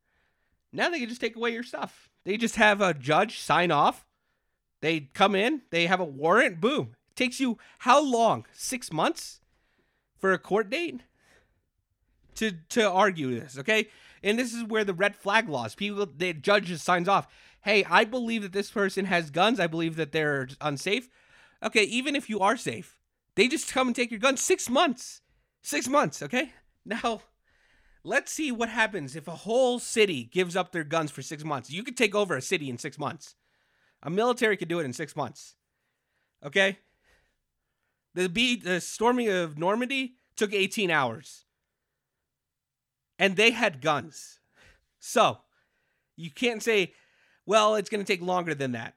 Now 0.73 0.91
they 0.91 0.99
can 0.99 1.09
just 1.09 1.21
take 1.21 1.37
away 1.37 1.53
your 1.53 1.63
stuff. 1.63 2.11
They 2.25 2.37
just 2.37 2.57
have 2.57 2.81
a 2.81 2.93
judge 2.93 3.39
sign 3.39 3.71
off. 3.71 4.05
They 4.81 5.01
come 5.01 5.35
in, 5.35 5.63
they 5.71 5.87
have 5.87 6.01
a 6.01 6.05
warrant, 6.05 6.61
boom. 6.61 6.97
It 7.11 7.17
takes 7.17 7.41
you 7.41 7.59
how 7.79 8.03
long? 8.03 8.45
6 8.53 8.93
months 8.93 9.41
for 10.19 10.33
a 10.33 10.39
court 10.39 10.69
date 10.69 11.03
to 12.35 12.53
to 12.71 12.91
argue 12.91 13.39
this, 13.39 13.57
okay? 13.59 13.89
And 14.23 14.39
this 14.39 14.53
is 14.53 14.65
where 14.65 14.85
the 14.85 14.93
red 14.93 15.15
flag 15.15 15.49
laws, 15.49 15.75
people 15.75 16.07
the 16.07 16.33
judge 16.33 16.67
just 16.67 16.85
signs 16.85 17.09
off 17.09 17.29
hey, 17.65 17.85
I 17.89 18.05
believe 18.05 18.43
that 18.43 18.53
this 18.53 18.71
person 18.71 19.07
has 19.07 19.31
guns. 19.31 19.59
I 19.59 19.67
believe 19.67 19.97
that 19.97 20.13
they're 20.13 20.49
unsafe. 20.61 21.09
Okay, 21.63 21.85
even 21.85 22.15
if 22.15 22.29
you 22.29 22.41
are 22.41 22.59
safe, 22.59 22.99
they 23.37 23.49
just 23.49 23.73
come 23.73 23.89
and 23.89 23.97
take 23.97 24.11
your 24.11 24.21
gun. 24.21 24.37
Six 24.37 24.69
months. 24.69 25.23
Six 25.63 25.89
months, 25.89 26.23
okay? 26.23 26.53
Now, 26.87 27.23
let's 28.03 28.31
see 28.31 28.53
what 28.53 28.69
happens 28.69 29.17
if 29.17 29.27
a 29.27 29.31
whole 29.31 29.79
city 29.79 30.25
gives 30.25 30.55
up 30.55 30.71
their 30.71 30.85
guns 30.85 31.11
for 31.11 31.23
six 31.23 31.43
months. 31.43 31.71
You 31.71 31.83
could 31.83 31.97
take 31.97 32.15
over 32.15 32.37
a 32.37 32.43
city 32.43 32.69
in 32.69 32.77
six 32.77 32.99
months. 32.99 33.37
A 34.03 34.11
military 34.11 34.59
could 34.59 34.69
do 34.69 34.81
it 34.81 34.85
in 34.85 34.93
six 34.93 35.17
months. 35.17 35.55
Okay? 36.45 36.77
The 38.13 38.29
be 38.29 38.55
the 38.57 38.83
storming 38.83 39.31
of 39.31 39.57
Normandy 39.57 40.17
took 40.37 40.53
18 40.53 40.91
hours. 40.91 41.47
And 43.19 43.35
they 43.35 43.53
had 43.53 43.81
guns. 43.81 44.41
So, 44.99 45.39
you 46.17 46.31
can't 46.31 46.63
say, 46.63 46.93
well, 47.47 47.75
it's 47.77 47.91
going 47.91 48.05
to 48.05 48.11
take 48.11 48.23
longer 48.23 48.55
than 48.55 48.73
that. 48.73 48.95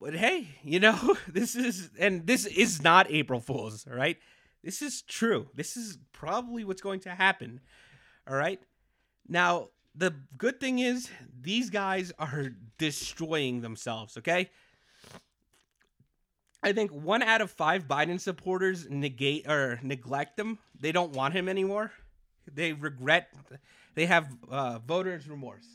But 0.00 0.14
hey, 0.14 0.48
you 0.62 0.80
know, 0.80 1.16
this 1.28 1.56
is, 1.56 1.90
and 1.98 2.26
this 2.26 2.46
is 2.46 2.82
not 2.82 3.10
April 3.10 3.40
Fool's, 3.40 3.86
all 3.86 3.96
right? 3.96 4.18
This 4.62 4.82
is 4.82 5.02
true. 5.02 5.48
This 5.54 5.76
is 5.76 5.98
probably 6.12 6.64
what's 6.64 6.82
going 6.82 7.00
to 7.00 7.10
happen, 7.10 7.60
all 8.28 8.36
right? 8.36 8.60
Now, 9.28 9.68
the 9.94 10.14
good 10.36 10.60
thing 10.60 10.78
is, 10.78 11.08
these 11.40 11.70
guys 11.70 12.12
are 12.18 12.52
destroying 12.78 13.60
themselves, 13.60 14.16
okay? 14.18 14.50
I 16.62 16.72
think 16.72 16.90
one 16.90 17.22
out 17.22 17.42
of 17.42 17.50
five 17.50 17.86
Biden 17.86 18.18
supporters 18.18 18.88
negate 18.88 19.46
or 19.46 19.78
neglect 19.82 20.38
him. 20.38 20.58
They 20.80 20.92
don't 20.92 21.12
want 21.12 21.34
him 21.34 21.48
anymore. 21.48 21.92
They 22.52 22.72
regret 22.72 23.28
they 23.94 24.06
have 24.06 24.28
uh, 24.50 24.78
voters 24.78 25.28
remorse. 25.28 25.66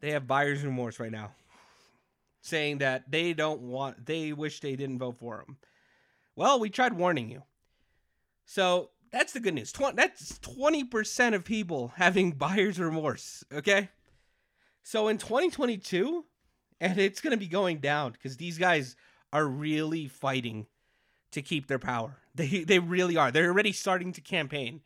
They 0.00 0.10
have 0.12 0.26
buyer's 0.26 0.64
remorse 0.64 0.98
right 0.98 1.12
now, 1.12 1.32
saying 2.40 2.78
that 2.78 3.10
they 3.10 3.32
don't 3.32 3.60
want. 3.62 4.04
They 4.06 4.32
wish 4.32 4.60
they 4.60 4.76
didn't 4.76 4.98
vote 4.98 5.18
for 5.18 5.40
him. 5.40 5.56
Well, 6.34 6.58
we 6.58 6.70
tried 6.70 6.94
warning 6.94 7.30
you. 7.30 7.42
So 8.44 8.90
that's 9.12 9.32
the 9.32 9.40
good 9.40 9.54
news. 9.54 9.72
That's 9.94 10.38
twenty 10.38 10.84
percent 10.84 11.34
of 11.34 11.44
people 11.44 11.88
having 11.96 12.32
buyer's 12.32 12.78
remorse. 12.78 13.44
Okay, 13.52 13.90
so 14.82 15.08
in 15.08 15.18
2022, 15.18 16.24
and 16.80 16.98
it's 16.98 17.20
gonna 17.20 17.36
be 17.36 17.46
going 17.46 17.78
down 17.78 18.12
because 18.12 18.36
these 18.36 18.58
guys 18.58 18.96
are 19.32 19.46
really 19.46 20.08
fighting 20.08 20.66
to 21.30 21.42
keep 21.42 21.66
their 21.66 21.78
power. 21.78 22.18
They 22.34 22.64
they 22.64 22.78
really 22.78 23.16
are. 23.16 23.30
They're 23.30 23.50
already 23.50 23.72
starting 23.72 24.12
to 24.14 24.20
campaign. 24.20 24.80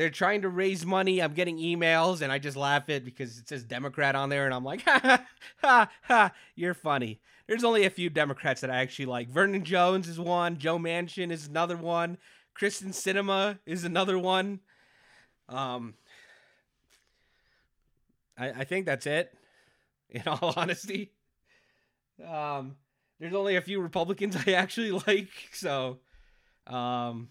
They're 0.00 0.08
trying 0.08 0.40
to 0.40 0.48
raise 0.48 0.86
money. 0.86 1.20
I'm 1.20 1.34
getting 1.34 1.58
emails 1.58 2.22
and 2.22 2.32
I 2.32 2.38
just 2.38 2.56
laugh 2.56 2.88
it 2.88 3.04
because 3.04 3.36
it 3.36 3.50
says 3.50 3.64
Democrat 3.64 4.16
on 4.16 4.30
there 4.30 4.46
and 4.46 4.54
I'm 4.54 4.64
like, 4.64 4.82
ha 4.82 4.98
ha 5.02 5.26
ha 5.60 5.90
ha, 6.04 6.32
you're 6.56 6.72
funny. 6.72 7.20
There's 7.46 7.64
only 7.64 7.84
a 7.84 7.90
few 7.90 8.08
Democrats 8.08 8.62
that 8.62 8.70
I 8.70 8.76
actually 8.76 9.04
like. 9.04 9.28
Vernon 9.28 9.62
Jones 9.62 10.08
is 10.08 10.18
one, 10.18 10.56
Joe 10.56 10.78
Manchin 10.78 11.30
is 11.30 11.46
another 11.46 11.76
one, 11.76 12.16
Kyrsten 12.58 12.94
Sinema 12.94 13.58
is 13.66 13.84
another 13.84 14.18
one. 14.18 14.60
Um 15.50 15.92
I, 18.38 18.52
I 18.52 18.64
think 18.64 18.86
that's 18.86 19.04
it. 19.04 19.36
in 20.08 20.22
all 20.26 20.54
honesty. 20.56 21.12
Um, 22.26 22.76
there's 23.18 23.34
only 23.34 23.56
a 23.56 23.60
few 23.60 23.82
Republicans 23.82 24.34
I 24.46 24.52
actually 24.52 24.92
like, 24.92 25.28
so 25.52 25.98
um, 26.66 27.28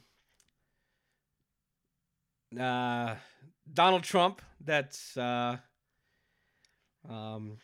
uh, 2.57 3.15
Donald 3.71 4.03
Trump, 4.03 4.41
that's 4.63 5.17
uh, 5.17 5.57
um, 7.07 7.57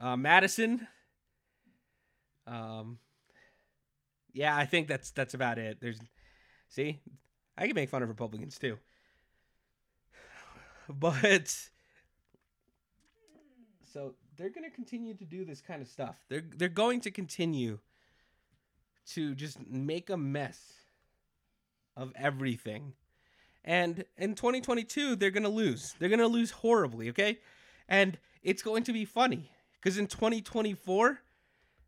uh, 0.00 0.16
Madison. 0.16 0.86
Um, 2.46 2.98
yeah, 4.32 4.56
I 4.56 4.66
think 4.66 4.88
that's 4.88 5.10
that's 5.10 5.34
about 5.34 5.58
it. 5.58 5.78
There's, 5.80 5.98
see, 6.68 7.00
I 7.56 7.66
can 7.66 7.74
make 7.74 7.88
fun 7.88 8.02
of 8.02 8.08
Republicans 8.08 8.58
too, 8.58 8.78
but 10.88 11.54
so 13.92 14.14
they're 14.36 14.50
going 14.50 14.68
to 14.68 14.74
continue 14.74 15.14
to 15.14 15.24
do 15.24 15.44
this 15.44 15.60
kind 15.60 15.82
of 15.82 15.88
stuff. 15.88 16.16
They're 16.28 16.44
they're 16.56 16.68
going 16.68 17.00
to 17.02 17.10
continue 17.10 17.78
to 19.14 19.34
just 19.34 19.58
make 19.66 20.10
a 20.10 20.16
mess 20.16 20.60
of 21.96 22.12
everything. 22.14 22.92
And 23.68 24.06
in 24.16 24.34
2022, 24.34 25.14
they're 25.14 25.30
going 25.30 25.42
to 25.42 25.50
lose. 25.50 25.94
They're 25.98 26.08
going 26.08 26.20
to 26.20 26.26
lose 26.26 26.50
horribly, 26.50 27.10
okay? 27.10 27.38
And 27.86 28.18
it's 28.42 28.62
going 28.62 28.82
to 28.84 28.94
be 28.94 29.04
funny 29.04 29.52
cuz 29.82 29.98
in 29.98 30.06
2024 30.06 31.20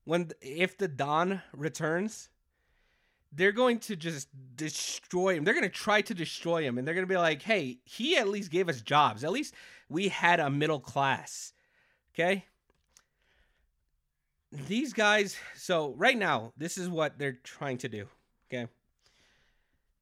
when 0.05 0.31
if 0.43 0.77
the 0.77 0.89
Don 0.89 1.41
returns, 1.55 2.29
they're 3.33 3.51
going 3.51 3.79
to 3.79 3.97
just 3.97 4.29
destroy 4.57 5.37
him. 5.37 5.45
They're 5.45 5.55
going 5.55 5.65
to 5.65 5.71
try 5.71 6.03
to 6.03 6.13
destroy 6.13 6.65
him 6.65 6.77
and 6.77 6.87
they're 6.87 6.95
going 6.95 7.07
to 7.07 7.13
be 7.13 7.17
like, 7.17 7.41
"Hey, 7.41 7.79
he 7.85 8.19
at 8.19 8.29
least 8.29 8.51
gave 8.51 8.69
us 8.69 8.83
jobs. 8.83 9.25
At 9.25 9.33
least 9.33 9.55
we 9.89 10.09
had 10.09 10.39
a 10.39 10.51
middle 10.51 10.81
class." 10.81 11.55
Okay? 12.13 12.45
These 14.53 14.93
guys, 14.93 15.39
so 15.57 15.95
right 15.95 16.19
now, 16.19 16.53
this 16.59 16.77
is 16.77 16.91
what 16.91 17.19
they're 17.19 17.41
trying 17.43 17.79
to 17.79 17.89
do. 17.89 18.07
Okay? 18.49 18.69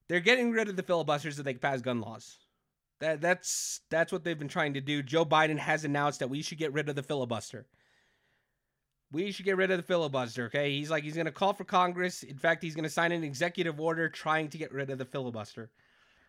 They're 0.09 0.21
getting 0.21 0.51
rid 0.51 0.69
of 0.69 0.77
the 0.77 0.83
filibusters 0.83 1.37
so 1.37 1.43
they 1.43 1.53
can 1.53 1.61
pass 1.61 1.81
gun 1.81 2.01
laws. 2.01 2.39
That 3.01 3.21
that's 3.21 3.81
that's 3.91 4.13
what 4.13 4.25
they've 4.25 4.39
been 4.39 4.49
trying 4.49 4.75
to 4.75 4.81
do. 4.81 5.03
Joe 5.03 5.25
Biden 5.25 5.59
has 5.59 5.85
announced 5.85 6.19
that 6.21 6.31
we 6.31 6.43
should 6.43 6.59
get 6.59 6.73
rid 6.73 6.89
of 6.89 6.97
the 6.97 7.03
filibuster. 7.03 7.67
We 9.13 9.31
should 9.31 9.45
get 9.45 9.57
rid 9.57 9.71
of 9.71 9.79
the 9.79 9.83
filibuster, 9.83 10.47
okay? 10.47 10.71
He's 10.73 10.91
like 10.91 11.05
he's 11.05 11.15
going 11.15 11.27
to 11.27 11.33
call 11.33 11.53
for 11.53 11.65
Congress. 11.65 12.23
In 12.23 12.37
fact, 12.37 12.63
he's 12.63 12.75
going 12.75 12.85
to 12.85 12.91
sign 12.91 13.13
an 13.13 13.25
executive 13.25 13.81
order 13.81 14.09
trying 14.09 14.49
to 14.49 14.59
get 14.59 14.73
rid 14.73 14.91
of 14.91 14.99
the 14.99 15.05
filibuster. 15.05 15.71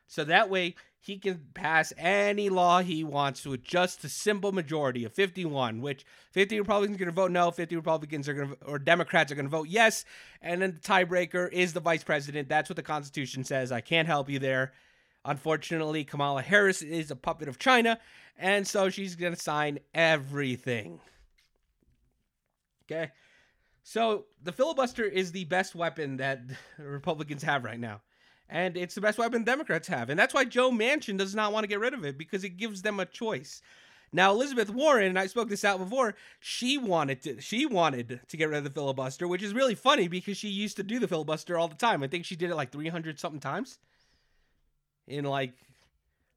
So 0.07 0.23
that 0.25 0.49
way 0.49 0.75
he 1.01 1.17
can 1.17 1.47
pass 1.53 1.93
any 1.97 2.49
law 2.49 2.81
he 2.81 3.03
wants 3.03 3.45
with 3.45 3.63
just 3.63 4.03
a 4.03 4.09
simple 4.09 4.51
majority 4.51 5.05
of 5.05 5.13
51, 5.13 5.81
which 5.81 6.05
50 6.31 6.59
Republicans 6.59 6.95
are 6.95 6.99
going 6.99 7.09
to 7.09 7.15
vote 7.15 7.31
no, 7.31 7.51
50 7.51 7.75
Republicans 7.77 8.27
are 8.27 8.33
going 8.33 8.49
to, 8.49 8.57
or 8.65 8.79
Democrats 8.79 9.31
are 9.31 9.35
going 9.35 9.45
to 9.45 9.49
vote 9.49 9.69
yes. 9.69 10.03
And 10.41 10.61
then 10.61 10.73
the 10.73 10.79
tiebreaker 10.79 11.51
is 11.51 11.73
the 11.73 11.79
vice 11.79 12.03
president. 12.03 12.49
That's 12.49 12.69
what 12.69 12.75
the 12.75 12.83
Constitution 12.83 13.45
says. 13.45 13.71
I 13.71 13.81
can't 13.81 14.07
help 14.07 14.29
you 14.29 14.39
there. 14.39 14.73
Unfortunately, 15.23 16.03
Kamala 16.03 16.41
Harris 16.41 16.81
is 16.81 17.11
a 17.11 17.15
puppet 17.15 17.47
of 17.47 17.59
China, 17.59 17.99
and 18.37 18.67
so 18.67 18.89
she's 18.89 19.15
going 19.15 19.33
to 19.33 19.39
sign 19.39 19.79
everything. 19.93 20.99
Okay? 22.85 23.11
So 23.83 24.25
the 24.43 24.51
filibuster 24.51 25.03
is 25.03 25.31
the 25.31 25.45
best 25.45 25.75
weapon 25.75 26.17
that 26.17 26.41
Republicans 26.77 27.43
have 27.43 27.63
right 27.63 27.79
now 27.79 28.01
and 28.49 28.75
it's 28.75 28.95
the 28.95 29.01
best 29.01 29.17
weapon 29.17 29.43
Democrats 29.43 29.87
have. 29.87 30.09
And 30.09 30.19
that's 30.19 30.33
why 30.33 30.45
Joe 30.45 30.71
Manchin 30.71 31.17
does 31.17 31.35
not 31.35 31.53
want 31.53 31.63
to 31.63 31.67
get 31.67 31.79
rid 31.79 31.93
of 31.93 32.03
it 32.03 32.17
because 32.17 32.43
it 32.43 32.57
gives 32.57 32.81
them 32.81 32.99
a 32.99 33.05
choice. 33.05 33.61
Now 34.11 34.31
Elizabeth 34.31 34.71
Warren, 34.71 35.07
and 35.07 35.19
I 35.19 35.27
spoke 35.27 35.49
this 35.49 35.63
out 35.63 35.77
before, 35.77 36.15
she 36.39 36.79
wanted 36.79 37.21
to 37.23 37.41
she 37.41 37.67
wanted 37.67 38.19
to 38.27 38.37
get 38.37 38.49
rid 38.49 38.57
of 38.57 38.63
the 38.63 38.71
filibuster, 38.71 39.27
which 39.27 39.43
is 39.43 39.53
really 39.53 39.75
funny 39.75 40.07
because 40.07 40.35
she 40.35 40.49
used 40.49 40.77
to 40.77 40.83
do 40.83 40.97
the 40.97 41.07
filibuster 41.07 41.57
all 41.57 41.67
the 41.67 41.75
time. 41.75 42.01
I 42.01 42.07
think 42.07 42.25
she 42.25 42.35
did 42.35 42.49
it 42.49 42.55
like 42.55 42.71
300 42.71 43.19
something 43.19 43.39
times 43.39 43.77
in 45.07 45.25
like 45.25 45.53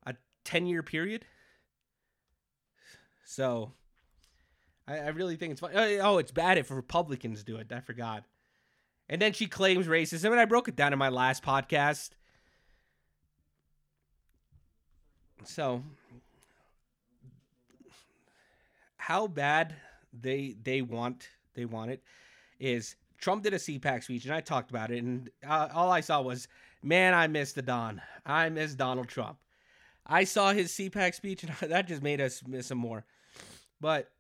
a 0.04 0.14
10 0.45 0.66
year 0.66 0.83
period. 0.83 1.25
So 3.25 3.72
I, 4.87 4.98
I 4.98 5.09
really 5.09 5.37
think 5.37 5.53
it's 5.53 5.61
fun. 5.61 5.70
Oh, 5.75 5.98
oh 6.03 6.18
it's 6.18 6.33
bad 6.33 6.59
if 6.59 6.70
Republicans 6.70 7.42
do 7.42 7.57
it. 7.57 7.72
I 7.72 7.81
forgot. 7.81 8.25
And 9.12 9.20
then 9.20 9.35
she 9.35 9.46
claims 9.46 9.88
racism, 9.88 10.31
and 10.31 10.40
I 10.40 10.46
broke 10.46 10.68
it 10.68 10.75
down 10.75 10.94
in 10.94 10.98
my 10.98 11.11
last 11.11 11.44
podcast. 11.44 12.12
So, 15.44 15.83
how 18.96 19.27
bad 19.27 19.75
they 20.18 20.57
they 20.62 20.81
want 20.81 21.29
they 21.53 21.66
want 21.66 21.90
it 21.90 22.03
is 22.59 22.96
Trump 23.18 23.42
did 23.42 23.53
a 23.53 23.59
CPAC 23.59 24.03
speech, 24.03 24.25
and 24.25 24.33
I 24.33 24.40
talked 24.40 24.70
about 24.70 24.90
it, 24.90 25.03
and 25.03 25.29
uh, 25.46 25.68
all 25.75 25.90
I 25.90 26.01
saw 26.01 26.22
was, 26.22 26.48
man, 26.83 27.12
I 27.12 27.27
miss 27.27 27.53
the 27.53 27.61
Don. 27.61 28.01
I 28.25 28.48
miss 28.48 28.75
Donald 28.75 29.09
Trump. 29.09 29.37
I 30.07 30.25
saw 30.25 30.55
his 30.55 30.72
CPAC 30.72 31.14
speech, 31.14 31.42
and 31.42 31.53
that 31.70 31.87
just 31.87 32.03
made 32.03 32.22
us 32.22 32.42
miss 32.46 32.70
him 32.70 32.79
more. 32.79 33.05
But 33.79 34.11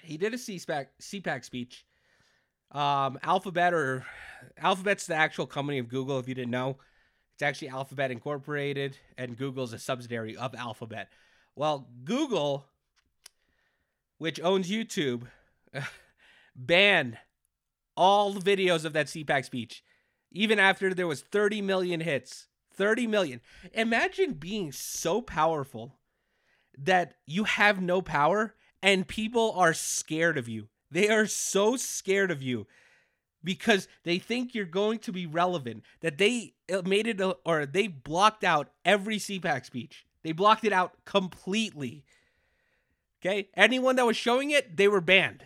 he 0.00 0.16
did 0.18 0.34
a 0.34 0.36
CPAC 0.36 0.86
CPAC 1.02 1.44
speech, 1.44 1.84
um, 2.70 3.18
Alphabet 3.22 3.74
or 3.74 4.04
Alphabet's 4.58 5.06
the 5.06 5.14
actual 5.14 5.46
company 5.46 5.78
of 5.78 5.88
Google. 5.88 6.18
If 6.18 6.28
you 6.28 6.34
didn't 6.34 6.50
know, 6.50 6.78
it's 7.34 7.42
actually 7.42 7.68
Alphabet 7.68 8.10
Incorporated, 8.10 8.96
and 9.18 9.36
Google's 9.36 9.72
a 9.72 9.78
subsidiary 9.78 10.36
of 10.36 10.54
Alphabet. 10.54 11.08
Well, 11.54 11.88
Google, 12.04 12.66
which 14.18 14.40
owns 14.40 14.70
YouTube, 14.70 15.26
banned 16.56 17.18
all 17.96 18.32
the 18.32 18.40
videos 18.40 18.84
of 18.84 18.92
that 18.92 19.06
CPAC 19.06 19.44
speech, 19.44 19.82
even 20.30 20.58
after 20.58 20.92
there 20.92 21.06
was 21.06 21.22
30 21.22 21.62
million 21.62 22.00
hits. 22.00 22.48
30 22.76 23.06
million. 23.06 23.40
Imagine 23.72 24.34
being 24.34 24.70
so 24.70 25.22
powerful 25.22 25.96
that 26.78 27.14
you 27.26 27.44
have 27.44 27.80
no 27.80 28.02
power 28.02 28.54
and 28.82 29.08
people 29.08 29.52
are 29.56 29.72
scared 29.72 30.36
of 30.36 30.48
you. 30.48 30.68
They 30.90 31.08
are 31.08 31.26
so 31.26 31.76
scared 31.76 32.30
of 32.30 32.42
you 32.42 32.66
because 33.42 33.88
they 34.02 34.18
think 34.18 34.54
you're 34.54 34.64
going 34.64 34.98
to 35.00 35.12
be 35.12 35.26
relevant 35.26 35.84
that 36.00 36.18
they 36.18 36.54
uh, 36.72 36.82
made 36.84 37.06
it 37.06 37.20
or 37.44 37.66
they 37.66 37.86
blocked 37.86 38.44
out 38.44 38.70
every 38.84 39.18
CPAC 39.18 39.64
speech. 39.64 40.06
They 40.22 40.32
blocked 40.32 40.64
it 40.64 40.72
out 40.72 40.92
completely. 41.04 42.04
Okay? 43.20 43.48
Anyone 43.54 43.96
that 43.96 44.06
was 44.06 44.16
showing 44.16 44.50
it, 44.50 44.76
they 44.76 44.88
were 44.88 45.00
banned. 45.00 45.44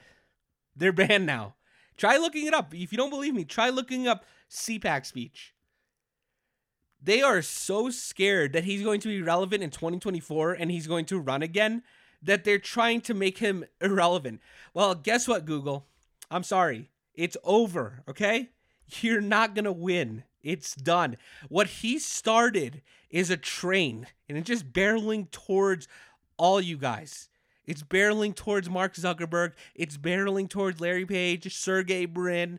They're 0.75 0.93
banned 0.93 1.27
now. 1.27 1.57
Try 1.97 2.17
looking 2.17 2.47
it 2.47 2.55
up. 2.55 2.75
If 2.75 2.93
you 2.93 2.97
don't 2.97 3.11
believe 3.11 3.35
me, 3.35 3.45
try 3.45 3.69
looking 3.69 4.09
up 4.09 4.25
CPAC 4.51 5.05
speech. 5.05 5.55
They 7.03 7.23
are 7.23 7.43
so 7.43 7.91
scared 7.91 8.53
that 8.55 8.65
he's 8.65 8.83
going 8.83 9.01
to 9.01 9.09
be 9.09 9.23
relevant 9.23 9.63
in 9.63 9.71
2024 9.71 10.53
and 10.53 10.71
he's 10.71 10.87
going 10.87 11.05
to 11.07 11.19
run 11.19 11.43
again 11.43 11.83
that 12.23 12.45
they're 12.45 12.59
trying 12.59 13.01
to 13.03 13.15
make 13.15 13.39
him 13.39 13.65
irrelevant. 13.81 14.41
Well, 14.75 14.95
guess 14.95 15.27
what, 15.27 15.47
Google? 15.47 15.87
I'm 16.31 16.43
sorry. 16.43 16.91
It's 17.15 17.37
over, 17.45 18.03
okay? 18.09 18.51
You're 19.01 19.21
not 19.21 19.55
going 19.55 19.65
to 19.65 19.73
win. 19.73 20.25
It's 20.43 20.75
done. 20.75 21.17
What 21.49 21.67
he 21.67 21.99
started 21.99 22.83
is 23.11 23.31
a 23.31 23.37
train, 23.37 24.07
and 24.29 24.39
it's 24.39 24.49
just 24.49 24.73
barreling 24.73 25.31
towards 25.31 25.89
all 26.37 26.61
you 26.61 26.77
guys. 26.77 27.29
It's 27.67 27.83
barreling 27.83 28.35
towards 28.35 28.71
Mark 28.71 28.95
Zuckerberg. 28.95 29.53
It's 29.75 29.97
barreling 29.97 30.49
towards 30.49 30.81
Larry 30.81 31.07
Page, 31.07 31.55
Sergey 31.55 32.07
Brin. 32.07 32.59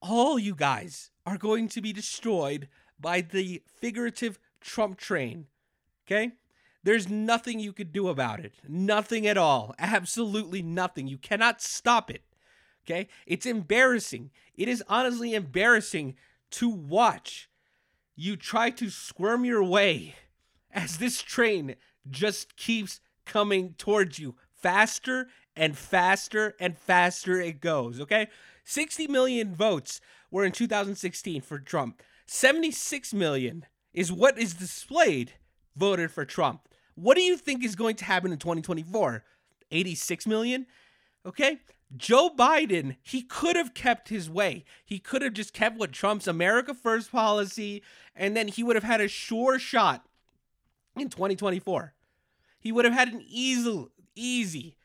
All 0.00 0.38
you 0.38 0.54
guys 0.54 1.10
are 1.26 1.36
going 1.36 1.68
to 1.68 1.80
be 1.80 1.92
destroyed 1.92 2.68
by 2.98 3.20
the 3.20 3.62
figurative 3.66 4.38
Trump 4.60 4.98
train. 4.98 5.46
Okay? 6.06 6.32
There's 6.82 7.08
nothing 7.08 7.60
you 7.60 7.72
could 7.72 7.92
do 7.92 8.08
about 8.08 8.40
it. 8.40 8.54
Nothing 8.66 9.26
at 9.26 9.36
all. 9.36 9.74
Absolutely 9.78 10.62
nothing. 10.62 11.06
You 11.06 11.18
cannot 11.18 11.60
stop 11.60 12.10
it. 12.10 12.22
Okay? 12.84 13.08
It's 13.26 13.46
embarrassing. 13.46 14.30
It 14.56 14.68
is 14.68 14.82
honestly 14.88 15.34
embarrassing 15.34 16.16
to 16.52 16.68
watch 16.68 17.48
you 18.16 18.36
try 18.36 18.70
to 18.70 18.90
squirm 18.90 19.44
your 19.44 19.62
way 19.62 20.14
as 20.72 20.98
this 20.98 21.22
train 21.22 21.76
just 22.08 22.56
keeps 22.56 23.00
coming 23.24 23.74
towards 23.78 24.18
you 24.18 24.34
faster 24.52 25.28
and 25.56 25.76
faster 25.76 26.54
and 26.60 26.76
faster 26.76 27.40
it 27.40 27.60
goes, 27.60 28.00
okay? 28.00 28.28
60 28.64 29.06
million 29.08 29.54
votes 29.54 30.00
were 30.30 30.44
in 30.44 30.52
2016 30.52 31.40
for 31.42 31.58
Trump. 31.58 32.02
76 32.26 33.12
million 33.14 33.66
is 33.92 34.12
what 34.12 34.38
is 34.38 34.54
displayed 34.54 35.32
voted 35.76 36.10
for 36.10 36.24
Trump. 36.24 36.68
What 36.94 37.16
do 37.16 37.22
you 37.22 37.36
think 37.36 37.64
is 37.64 37.76
going 37.76 37.96
to 37.96 38.04
happen 38.04 38.32
in 38.32 38.38
2024? 38.38 39.24
86 39.70 40.26
million? 40.26 40.66
Okay? 41.24 41.58
Joe 41.96 42.30
Biden, 42.30 42.96
he 43.02 43.22
could 43.22 43.56
have 43.56 43.74
kept 43.74 44.08
his 44.08 44.30
way. 44.30 44.64
He 44.84 44.98
could 44.98 45.22
have 45.22 45.32
just 45.32 45.52
kept 45.52 45.78
what 45.78 45.92
Trump's 45.92 46.28
America 46.28 46.72
First 46.72 47.10
policy, 47.10 47.82
and 48.14 48.36
then 48.36 48.48
he 48.48 48.62
would 48.62 48.76
have 48.76 48.84
had 48.84 49.00
a 49.00 49.08
sure 49.08 49.58
shot 49.58 50.06
in 50.96 51.08
2024. 51.08 51.94
He 52.60 52.70
would 52.70 52.84
have 52.84 52.94
had 52.94 53.08
an 53.08 53.24
easy, 53.26 53.86
easy 54.14 54.76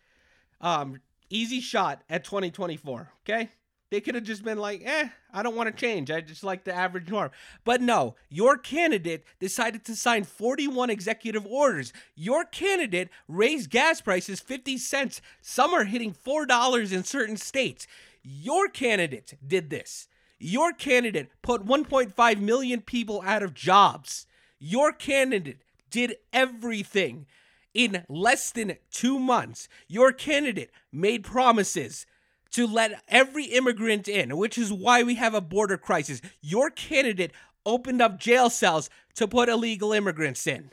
um, 0.62 1.02
easy 1.30 1.62
shot 1.62 2.04
at 2.10 2.24
2024. 2.24 3.12
Okay. 3.24 3.50
They 3.92 4.02
could 4.02 4.16
have 4.16 4.24
just 4.24 4.44
been 4.44 4.58
like, 4.58 4.82
eh, 4.84 5.10
I 5.32 5.44
don't 5.44 5.56
want 5.56 5.68
to 5.68 5.80
change. 5.80 6.10
I 6.10 6.22
just 6.22 6.44
like 6.44 6.64
the 6.64 6.74
average 6.74 7.10
norm. 7.10 7.30
But 7.64 7.82
no, 7.82 8.16
your 8.30 8.58
candidate 8.58 9.24
decided 9.40 9.86
to 9.86 9.96
sign 9.96 10.24
41 10.24 10.90
executive 10.90 11.46
orders. 11.46 11.94
Your 12.16 12.46
candidate 12.46 13.10
raised 13.28 13.70
gas 13.70 14.02
prices 14.02 14.40
50 14.40 14.78
cents. 14.80 15.22
Some 15.42 15.74
are 15.74 15.86
hitting 15.86 16.14
$4 16.14 16.92
in 16.92 17.04
certain 17.04 17.38
states. 17.38 17.86
Your 18.24 18.68
candidate 18.68 19.36
did 19.46 19.70
this. 19.70 20.08
Your 20.40 20.74
candidate 20.74 21.30
put 21.42 21.66
1.5 21.66 22.40
million 22.40 22.82
people 22.82 23.22
out 23.26 23.44
of 23.44 23.54
jobs. 23.54 24.26
Your 24.60 24.92
candidate 24.92 25.62
did 25.92 26.16
everything 26.34 27.28
in 27.74 28.04
less 28.10 28.52
than 28.52 28.78
two 28.90 29.20
months. 29.20 29.70
Your 29.88 30.12
candidate 30.12 30.72
made 30.92 31.24
promises 31.24 32.06
to 32.52 32.68
let 32.68 33.04
every 33.08 33.46
immigrant 33.46 34.08
in, 34.08 34.38
which 34.38 34.58
is 34.58 34.72
why 34.72 35.04
we 35.04 35.16
have 35.16 35.34
a 35.34 35.42
border 35.42 35.78
crisis. 35.78 36.22
Your 36.42 36.70
candidate 36.70 37.32
opened 37.66 38.02
up 38.02 38.20
jail 38.20 38.50
cells 38.50 38.90
to 39.16 39.28
put 39.28 39.50
illegal 39.50 39.92
immigrants 39.92 40.46
in. 40.48 40.72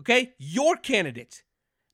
Okay? 0.00 0.34
Your 0.38 0.76
candidate, 0.76 1.42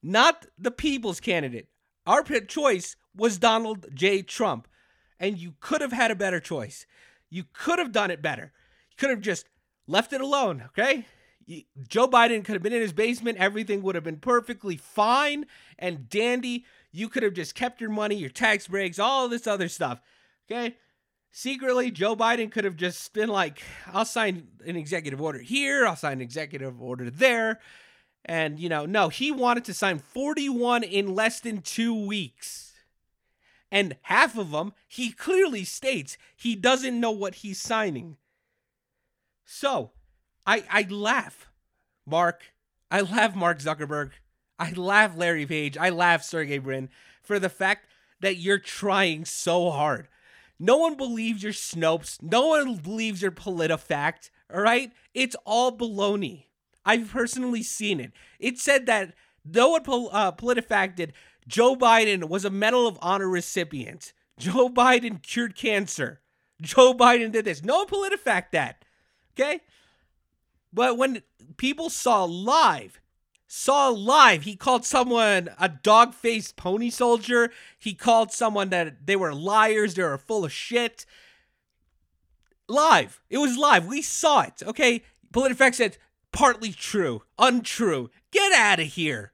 not 0.03 0.47
the 0.59 0.71
people's 0.71 1.21
candidate. 1.21 1.69
Our 2.07 2.23
choice 2.23 2.97
was 3.17 3.39
Donald 3.39 3.87
J. 3.95 4.23
Trump. 4.23 4.69
And 5.21 5.39
you 5.39 5.55
could 5.61 5.81
have 5.81 5.93
had 5.93 6.11
a 6.11 6.17
better 6.17 6.41
choice. 6.41 6.87
You 7.31 7.45
could 7.53 7.79
have 7.79 7.93
done 7.93 8.11
it 8.11 8.21
better. 8.21 8.53
You 8.91 8.97
could 8.99 9.11
have 9.11 9.21
just 9.21 9.47
left 9.87 10.13
it 10.13 10.21
alone, 10.21 10.65
okay? 10.67 11.07
Joe 11.89 12.09
Biden 12.09 12.45
could 12.45 12.55
have 12.55 12.63
been 12.63 12.73
in 12.73 12.81
his 12.81 12.93
basement. 12.93 13.39
Everything 13.39 13.83
would 13.83 13.95
have 13.95 14.05
been 14.05 14.19
perfectly 14.19 14.77
fine 14.77 15.47
and 15.79 16.09
dandy. 16.09 16.65
You 16.93 17.09
could 17.09 17.23
have 17.23 17.35
just 17.35 17.55
kept 17.55 17.81
your 17.81 17.91
money, 17.91 18.15
your 18.15 18.31
tax 18.31 18.69
breaks, 18.69 18.99
all 18.99 19.29
this 19.29 19.47
other 19.47 19.69
stuff. 19.69 20.01
Okay. 20.51 20.77
Secretly, 21.37 21.91
Joe 21.91 22.15
Biden 22.15 22.51
could 22.51 22.63
have 22.63 22.77
just 22.77 23.13
been 23.13 23.29
like, 23.29 23.61
I'll 23.93 24.05
sign 24.05 24.47
an 24.65 24.77
executive 24.77 25.21
order 25.21 25.41
here, 25.41 25.85
I'll 25.85 25.97
sign 25.97 26.13
an 26.13 26.21
executive 26.21 26.81
order 26.81 27.11
there. 27.11 27.59
And, 28.25 28.61
you 28.61 28.69
know, 28.69 28.87
no, 28.87 29.09
he 29.09 29.33
wanted 29.33 29.65
to 29.65 29.75
sign 29.75 29.99
41 29.99 30.85
in 30.85 31.15
less 31.15 31.41
than 31.41 31.61
two 31.61 32.07
weeks. 32.07 32.73
And 33.71 33.97
half 34.03 34.39
of 34.39 34.53
them, 34.53 34.75
he 34.87 35.11
clearly 35.11 35.65
states 35.65 36.17
he 36.37 36.55
doesn't 36.55 37.01
know 37.01 37.11
what 37.11 37.37
he's 37.37 37.61
signing. 37.61 38.17
So, 39.45 39.91
I, 40.47 40.65
I 40.71 40.87
laugh, 40.89 41.49
Mark. 42.07 42.53
I 42.91 43.01
laugh, 43.01 43.35
Mark 43.35 43.59
Zuckerberg. 43.59 44.11
I 44.59 44.71
laugh 44.73 45.17
Larry 45.17 45.47
Page, 45.47 45.77
I 45.77 45.91
laugh 45.91 46.23
Sergey 46.23 46.59
Brin 46.59 46.89
for 47.23 47.39
the 47.39 47.49
fact 47.49 47.87
that 48.21 48.37
you're 48.37 48.59
trying 48.59 49.25
so 49.25 49.71
hard. 49.71 50.09
No 50.59 50.77
one 50.77 50.97
believes 50.97 51.43
your 51.43 51.53
Snopes. 51.53 52.23
No 52.23 52.49
one 52.49 52.77
believes 52.77 53.21
your 53.23 53.33
PolitiFact. 53.33 54.31
All 54.53 54.61
right? 54.61 54.93
It's 55.13 55.37
all 55.45 55.77
baloney. 55.77 56.45
I've 56.85 57.11
personally 57.11 57.63
seen 57.63 57.99
it. 57.99 58.13
It 58.39 58.59
said 58.59 58.87
that 58.87 59.15
no 59.45 59.71
one 59.71 59.83
uh, 60.13 60.33
PolitiFact 60.33 60.97
did. 60.97 61.13
Joe 61.49 61.75
Biden 61.75 62.29
was 62.29 62.45
a 62.45 62.51
Medal 62.51 62.87
of 62.87 62.99
Honor 63.03 63.29
recipient. 63.29 64.13
Joe 64.39 64.69
Biden 64.69 65.23
cured 65.23 65.57
cancer. 65.57 66.21
Joe 66.61 66.95
Biden 66.95 67.33
did 67.33 67.45
this. 67.45 67.65
No 67.65 67.85
PolitiFact 67.85 68.53
that. 68.53 68.85
Okay? 69.33 69.61
But 70.75 70.99
when 70.99 71.23
people 71.57 71.89
saw 71.89 72.25
live 72.25 73.01
saw 73.55 73.89
live. 73.89 74.43
He 74.43 74.57
called 74.57 74.85
someone 74.85 75.49
a 75.61 75.69
dog 75.69 76.13
faced 76.13 76.57
pony 76.57 76.91
soldier. 76.91 77.53
He 77.79 77.95
called 77.95 78.33
someone 78.33 78.71
that 78.71 79.07
they 79.07 79.15
were 79.15 79.33
liars, 79.33 79.95
they 79.95 80.03
were 80.03 80.19
full 80.19 80.45
of 80.45 80.53
shit. 80.53 81.07
Live. 82.69 83.21
It 83.31 83.39
was 83.39 83.57
live. 83.57 83.87
We 83.87 84.03
saw 84.03 84.41
it. 84.41 84.63
Okay. 84.67 85.03
PolitiFact 85.33 85.75
said 85.75 85.99
partly 86.33 86.73
true, 86.73 87.23
untrue. 87.39 88.11
Get 88.33 88.53
out 88.53 88.81
of 88.81 88.87
here. 88.87 89.33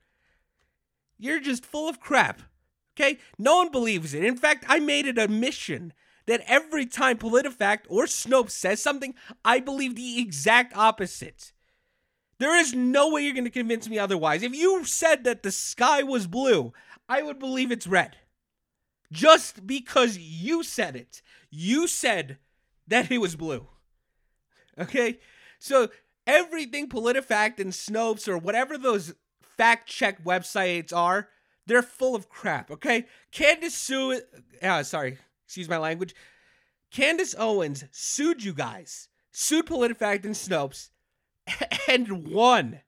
You're 1.18 1.40
just 1.40 1.64
full 1.64 1.88
of 1.88 2.00
crap. 2.00 2.42
Okay? 2.94 3.18
No 3.38 3.57
one 3.59 3.70
believes 3.70 4.12
it. 4.12 4.24
In 4.24 4.37
fact, 4.37 4.64
I 4.68 4.81
made 4.81 5.07
it 5.07 5.18
a 5.18 5.29
mission 5.29 5.92
that 6.30 6.44
every 6.46 6.86
time 6.86 7.18
PolitiFact 7.18 7.80
or 7.88 8.04
Snopes 8.04 8.52
says 8.52 8.80
something, 8.80 9.16
I 9.44 9.58
believe 9.58 9.96
the 9.96 10.20
exact 10.20 10.76
opposite. 10.76 11.52
There 12.38 12.56
is 12.56 12.72
no 12.72 13.10
way 13.10 13.22
you're 13.22 13.34
going 13.34 13.42
to 13.46 13.50
convince 13.50 13.88
me 13.88 13.98
otherwise. 13.98 14.44
If 14.44 14.54
you 14.54 14.84
said 14.84 15.24
that 15.24 15.42
the 15.42 15.50
sky 15.50 16.04
was 16.04 16.28
blue, 16.28 16.72
I 17.08 17.22
would 17.22 17.40
believe 17.40 17.72
it's 17.72 17.88
red. 17.88 18.16
Just 19.10 19.66
because 19.66 20.18
you 20.18 20.62
said 20.62 20.94
it. 20.94 21.20
You 21.50 21.88
said 21.88 22.38
that 22.86 23.10
it 23.10 23.18
was 23.18 23.34
blue. 23.34 23.66
Okay? 24.78 25.18
So 25.58 25.88
everything 26.28 26.88
PolitiFact 26.88 27.58
and 27.58 27.72
Snopes 27.72 28.28
or 28.28 28.38
whatever 28.38 28.78
those 28.78 29.14
fact 29.42 29.88
check 29.88 30.22
websites 30.22 30.92
are, 30.94 31.28
they're 31.66 31.82
full 31.82 32.14
of 32.14 32.28
crap. 32.28 32.70
Okay? 32.70 33.06
Candace 33.32 33.74
Sue, 33.74 34.20
uh, 34.62 34.84
sorry, 34.84 35.18
excuse 35.50 35.68
my 35.68 35.78
language. 35.78 36.14
Candace 36.92 37.34
Owens 37.36 37.82
sued 37.90 38.44
you 38.44 38.54
guys, 38.54 39.08
sued 39.32 39.66
PolitiFact 39.66 40.24
and 40.24 40.36
Snopes 40.36 40.90
and 41.88 42.28
won. 42.28 42.82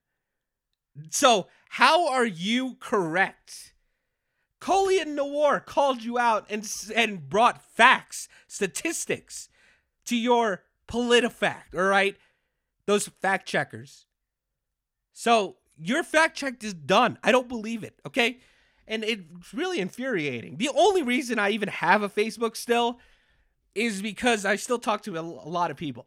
So, 1.10 1.48
how 1.70 2.08
are 2.08 2.24
you 2.24 2.76
correct? 2.78 3.74
Colion 4.60 5.16
Noir 5.16 5.58
called 5.58 6.04
you 6.04 6.20
out 6.20 6.46
and, 6.48 6.64
and 6.94 7.28
brought 7.28 7.60
facts, 7.60 8.28
statistics 8.46 9.48
to 10.04 10.14
your 10.14 10.62
PolitiFact, 10.86 11.74
all 11.74 11.82
right? 11.82 12.16
Those 12.86 13.08
fact 13.08 13.48
checkers. 13.48 14.06
So, 15.12 15.56
your 15.76 16.04
fact 16.04 16.36
check 16.36 16.62
is 16.62 16.74
done. 16.74 17.18
I 17.24 17.32
don't 17.32 17.48
believe 17.48 17.82
it, 17.82 17.98
okay? 18.06 18.38
And 18.86 19.04
it's 19.04 19.54
really 19.54 19.78
infuriating. 19.78 20.56
The 20.56 20.70
only 20.70 21.02
reason 21.02 21.38
I 21.38 21.50
even 21.50 21.68
have 21.68 22.02
a 22.02 22.08
Facebook 22.08 22.56
still 22.56 22.98
is 23.74 24.02
because 24.02 24.44
I 24.44 24.56
still 24.56 24.78
talk 24.78 25.02
to 25.02 25.18
a 25.18 25.22
lot 25.22 25.70
of 25.70 25.76
people. 25.76 26.06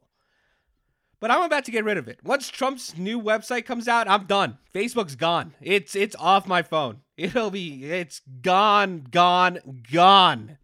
But 1.19 1.31
I'm 1.31 1.43
about 1.43 1.65
to 1.65 1.71
get 1.71 1.85
rid 1.85 1.97
of 1.97 2.07
it. 2.07 2.19
Once 2.23 2.49
Trump's 2.49 2.97
new 2.97 3.19
website 3.19 3.65
comes 3.65 3.87
out, 3.87 4.07
I'm 4.07 4.25
done. 4.25 4.57
Facebook's 4.73 5.15
gone. 5.15 5.53
It's 5.61 5.95
it's 5.95 6.15
off 6.17 6.45
my 6.45 6.61
phone. 6.61 7.01
It'll 7.17 7.49
be 7.49 7.85
it's 7.85 8.21
gone, 8.41 9.07
gone, 9.09 9.81
gone. 9.91 10.57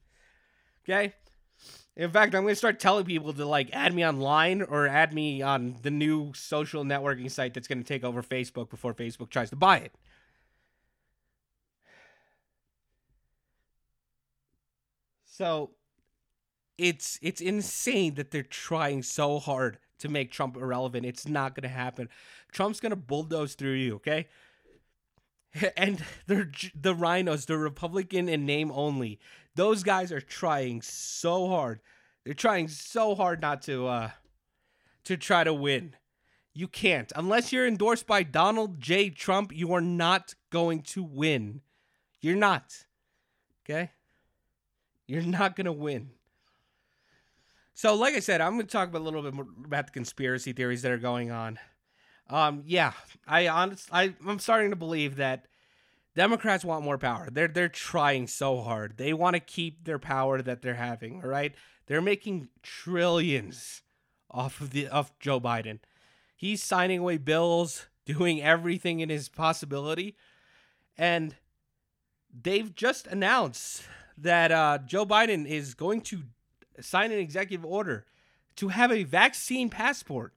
Okay? 0.83 1.13
In 1.95 2.11
fact, 2.11 2.35
I'm 2.35 2.43
going 2.43 2.53
to 2.53 2.57
start 2.57 2.79
telling 2.79 3.05
people 3.05 3.33
to 3.33 3.45
like 3.45 3.69
add 3.73 3.93
me 3.93 4.05
online 4.05 4.61
or 4.61 4.87
add 4.87 5.13
me 5.13 5.41
on 5.41 5.77
the 5.81 5.91
new 5.91 6.33
social 6.33 6.83
networking 6.83 7.29
site 7.29 7.53
that's 7.53 7.67
going 7.67 7.79
to 7.79 7.87
take 7.87 8.03
over 8.03 8.23
Facebook 8.23 8.69
before 8.69 8.93
Facebook 8.93 9.29
tries 9.29 9.49
to 9.49 9.55
buy 9.55 9.77
it. 9.77 9.93
So 15.41 15.71
it's 16.77 17.17
it's 17.23 17.41
insane 17.41 18.13
that 18.13 18.29
they're 18.29 18.43
trying 18.43 19.01
so 19.01 19.39
hard 19.39 19.79
to 19.97 20.07
make 20.07 20.31
Trump 20.31 20.55
irrelevant. 20.55 21.03
It's 21.03 21.27
not 21.27 21.55
going 21.55 21.63
to 21.63 21.75
happen. 21.75 22.09
Trump's 22.51 22.79
going 22.79 22.91
to 22.91 22.95
bulldoze 22.95 23.55
through 23.55 23.73
you, 23.73 23.95
okay? 23.95 24.27
And 25.75 26.05
they're 26.27 26.51
the 26.79 26.93
RINOs, 26.93 27.47
the 27.47 27.57
Republican 27.57 28.29
in 28.29 28.45
name 28.45 28.71
only. 28.71 29.19
Those 29.55 29.81
guys 29.81 30.11
are 30.11 30.21
trying 30.21 30.83
so 30.83 31.47
hard. 31.47 31.79
They're 32.23 32.35
trying 32.35 32.67
so 32.67 33.15
hard 33.15 33.41
not 33.41 33.63
to 33.63 33.87
uh 33.87 34.09
to 35.05 35.17
try 35.17 35.43
to 35.43 35.55
win. 35.55 35.95
You 36.53 36.67
can't. 36.67 37.11
Unless 37.15 37.51
you're 37.51 37.67
endorsed 37.67 38.05
by 38.05 38.21
Donald 38.21 38.79
J. 38.79 39.09
Trump, 39.09 39.51
you 39.51 39.73
are 39.73 39.81
not 39.81 40.35
going 40.51 40.83
to 40.93 41.01
win. 41.01 41.61
You're 42.21 42.35
not. 42.35 42.85
Okay? 43.65 43.89
You're 45.11 45.23
not 45.23 45.57
going 45.57 45.65
to 45.65 45.73
win. 45.73 46.11
So, 47.73 47.95
like 47.95 48.15
I 48.15 48.19
said, 48.19 48.39
I'm 48.39 48.53
going 48.53 48.65
to 48.65 48.71
talk 48.71 48.93
a 48.93 48.97
little 48.97 49.21
bit 49.21 49.33
more 49.33 49.45
about 49.65 49.87
the 49.87 49.91
conspiracy 49.91 50.53
theories 50.53 50.83
that 50.83 50.91
are 50.93 50.97
going 50.97 51.31
on. 51.31 51.59
Um, 52.29 52.63
yeah, 52.65 52.93
I 53.27 53.49
honest, 53.49 53.89
I, 53.91 54.15
I'm 54.25 54.39
starting 54.39 54.69
to 54.69 54.77
believe 54.77 55.17
that 55.17 55.47
Democrats 56.15 56.63
want 56.63 56.85
more 56.85 56.97
power. 56.97 57.27
They're 57.29 57.49
they're 57.49 57.67
trying 57.67 58.27
so 58.27 58.61
hard. 58.61 58.95
They 58.95 59.11
want 59.11 59.33
to 59.33 59.41
keep 59.41 59.83
their 59.83 59.99
power 59.99 60.41
that 60.41 60.61
they're 60.61 60.75
having. 60.75 61.21
All 61.21 61.29
right, 61.29 61.53
they're 61.87 62.01
making 62.01 62.47
trillions 62.63 63.81
off 64.29 64.61
of 64.61 64.69
the 64.69 64.87
of 64.87 65.11
Joe 65.19 65.41
Biden. 65.41 65.79
He's 66.37 66.63
signing 66.63 66.99
away 66.99 67.17
bills, 67.17 67.87
doing 68.05 68.41
everything 68.41 69.01
in 69.01 69.09
his 69.09 69.27
possibility, 69.27 70.15
and 70.97 71.35
they've 72.31 72.73
just 72.73 73.07
announced 73.07 73.83
that 74.17 74.51
uh, 74.51 74.79
Joe 74.85 75.05
Biden 75.05 75.47
is 75.47 75.73
going 75.73 76.01
to 76.01 76.23
sign 76.79 77.11
an 77.11 77.19
executive 77.19 77.65
order 77.65 78.05
to 78.57 78.69
have 78.69 78.91
a 78.91 79.03
vaccine 79.03 79.69
passport. 79.69 80.33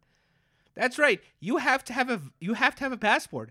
That's 0.74 0.98
right. 0.98 1.20
You 1.40 1.58
have 1.58 1.84
to 1.84 1.92
have 1.92 2.10
a 2.10 2.20
you 2.40 2.54
have 2.54 2.74
to 2.76 2.84
have 2.84 2.92
a 2.92 2.96
passport. 2.96 3.50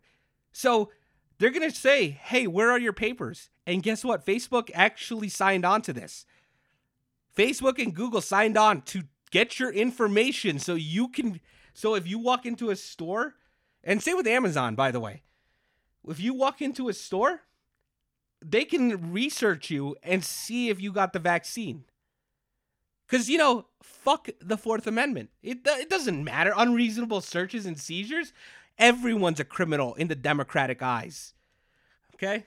So 0.51 0.91
they're 1.37 1.51
going 1.51 1.69
to 1.69 1.75
say, 1.75 2.09
"Hey, 2.09 2.47
where 2.47 2.71
are 2.71 2.79
your 2.79 2.93
papers?" 2.93 3.49
And 3.65 3.83
guess 3.83 4.03
what? 4.03 4.25
Facebook 4.25 4.69
actually 4.73 5.29
signed 5.29 5.65
on 5.65 5.81
to 5.83 5.93
this. 5.93 6.25
Facebook 7.35 7.81
and 7.81 7.93
Google 7.93 8.21
signed 8.21 8.57
on 8.57 8.81
to 8.83 9.03
get 9.31 9.59
your 9.59 9.71
information 9.71 10.59
so 10.59 10.75
you 10.75 11.07
can 11.07 11.39
so 11.73 11.95
if 11.95 12.07
you 12.07 12.19
walk 12.19 12.45
into 12.45 12.69
a 12.69 12.75
store 12.75 13.35
and 13.83 14.01
say 14.01 14.13
with 14.13 14.27
Amazon 14.27 14.75
by 14.75 14.91
the 14.91 14.99
way, 14.99 15.23
if 16.07 16.19
you 16.19 16.33
walk 16.33 16.61
into 16.61 16.89
a 16.89 16.93
store, 16.93 17.41
they 18.43 18.65
can 18.65 19.11
research 19.11 19.69
you 19.69 19.95
and 20.03 20.23
see 20.23 20.69
if 20.69 20.81
you 20.81 20.91
got 20.91 21.13
the 21.13 21.19
vaccine. 21.19 21.85
Cuz 23.07 23.29
you 23.29 23.37
know, 23.37 23.67
fuck 23.81 24.29
the 24.39 24.57
4th 24.57 24.87
amendment. 24.87 25.29
It 25.41 25.59
it 25.65 25.89
doesn't 25.89 26.23
matter 26.23 26.53
unreasonable 26.55 27.21
searches 27.21 27.65
and 27.65 27.79
seizures. 27.79 28.33
Everyone's 28.77 29.39
a 29.39 29.45
criminal 29.45 29.93
in 29.95 30.07
the 30.07 30.15
democratic 30.15 30.81
eyes. 30.81 31.33
Okay? 32.15 32.45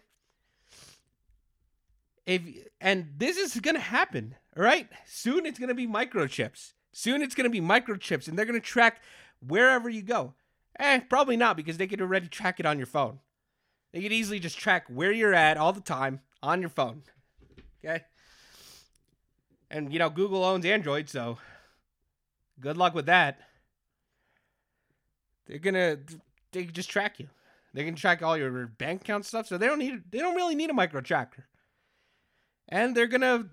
If 2.25 2.43
and 2.81 3.13
this 3.17 3.37
is 3.37 3.61
going 3.61 3.77
to 3.77 3.81
happen, 3.81 4.35
all 4.57 4.63
right? 4.63 4.89
Soon 5.07 5.47
it's 5.47 5.59
going 5.59 5.69
to 5.69 5.75
be 5.75 5.87
microchips. 5.87 6.73
Soon 6.93 7.23
it's 7.23 7.35
going 7.35 7.45
to 7.45 7.51
be 7.51 7.61
microchips 7.61 8.27
and 8.27 8.37
they're 8.37 8.47
going 8.47 8.61
to 8.61 8.67
track 8.67 9.03
wherever 9.47 9.89
you 9.89 10.03
go. 10.03 10.35
Eh, 10.79 11.01
probably 11.09 11.37
not 11.37 11.57
because 11.57 11.77
they 11.77 11.87
could 11.87 12.01
already 12.01 12.29
track 12.29 12.59
it 12.59 12.67
on 12.67 12.79
your 12.79 12.87
phone. 12.87 13.21
They 13.93 14.03
could 14.03 14.13
easily 14.13 14.39
just 14.39 14.59
track 14.59 14.87
where 14.89 15.13
you're 15.13 15.35
at 15.35 15.57
all 15.57 15.73
the 15.73 15.81
time 15.81 16.21
on 16.43 16.61
your 16.61 16.71
phone. 16.71 17.03
Okay? 17.85 18.05
And 19.71 19.93
you 19.93 19.99
know, 19.99 20.11
Google 20.11 20.45
owns 20.45 20.65
Android, 20.65 21.09
so 21.09 21.39
good 22.61 22.77
luck 22.77 22.95
with 22.95 23.07
that. 23.07 23.41
They're 25.47 25.59
gonna 25.59 25.99
they 26.53 26.65
can 26.65 26.75
just 26.75 26.91
track 26.91 27.19
you. 27.19 27.29
They 27.75 27.85
can 27.85 27.95
track 27.95 28.23
all 28.23 28.37
your 28.37 28.67
bank 28.67 29.03
account 29.03 29.27
stuff, 29.27 29.47
so 29.47 29.59
they 29.59 29.67
don't 29.67 29.79
need 29.79 30.03
they 30.11 30.19
don't 30.19 30.35
really 30.37 30.55
need 30.55 30.71
a 30.71 30.75
micro 30.75 31.01
tracker. 31.01 31.47
And 32.69 32.97
they're 32.97 33.07
gonna 33.07 33.47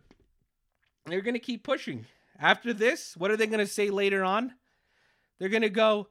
they're 1.06 1.22
gonna 1.22 1.40
keep 1.40 1.64
pushing. 1.64 2.06
After 2.40 2.74
this, 2.74 3.16
what 3.16 3.32
are 3.32 3.38
they 3.38 3.48
gonna 3.48 3.68
say 3.68 3.90
later 3.90 4.24
on? 4.24 4.54
They're 5.40 5.50
gonna 5.50 5.70
go, 5.70 6.08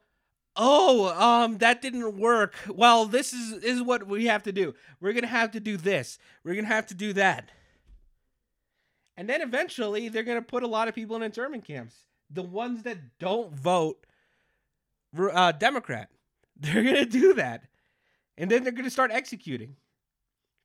oh, 0.57 1.09
um, 1.19 1.59
that 1.59 1.83
didn't 1.83 2.19
work. 2.19 2.55
Well, 2.69 3.07
this 3.07 3.33
is 3.33 3.63
is 3.63 3.83
what 3.83 4.07
we 4.07 4.27
have 4.27 4.43
to 4.45 4.53
do. 4.53 4.75
We're 5.01 5.13
gonna 5.13 5.27
have 5.27 5.53
to 5.53 5.61
do 5.61 5.77
this. 5.77 6.19
We're 6.45 6.55
gonna 6.55 6.69
have 6.69 6.87
to 6.87 6.95
do 6.95 7.13
that. 7.15 7.51
And 9.17 9.29
then 9.29 9.43
eventually 9.43 10.09
they're 10.09 10.23
gonna 10.23 10.43
put 10.43 10.63
a 10.63 10.69
lot 10.69 10.89
of 10.89 10.95
people 10.95 11.17
in 11.17 11.23
internment 11.23 11.65
camps. 11.65 11.97
The 12.31 12.43
ones 12.43 12.83
that 12.85 13.19
don't 13.19 13.53
vote 13.55 14.07
uh, 15.17 15.53
Democrat. 15.53 16.09
They're 16.57 16.85
gonna 16.85 17.05
do 17.05 17.35
that. 17.35 17.65
And 18.39 18.51
then 18.51 18.63
they're 18.63 18.73
gonna 18.73 18.91
start 18.91 19.11
executing. 19.11 19.77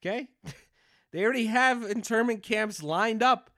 Okay? 0.02 0.30
they 1.12 1.24
already 1.24 1.48
have 1.48 1.84
internment 1.84 2.44
camps 2.44 2.84
lined 2.84 3.24
up. 3.24 3.50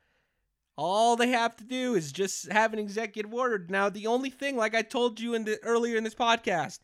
All 0.81 1.17
they 1.17 1.27
have 1.31 1.57
to 1.57 1.65
do 1.65 1.95
is 1.95 2.13
just 2.13 2.49
have 2.49 2.71
an 2.71 2.79
executive 2.79 3.33
order. 3.33 3.65
Now, 3.67 3.89
the 3.89 4.07
only 4.07 4.29
thing, 4.29 4.55
like 4.55 4.73
I 4.73 4.81
told 4.81 5.19
you 5.19 5.33
in 5.33 5.43
the 5.43 5.61
earlier 5.61 5.97
in 5.97 6.05
this 6.05 6.15
podcast, 6.15 6.79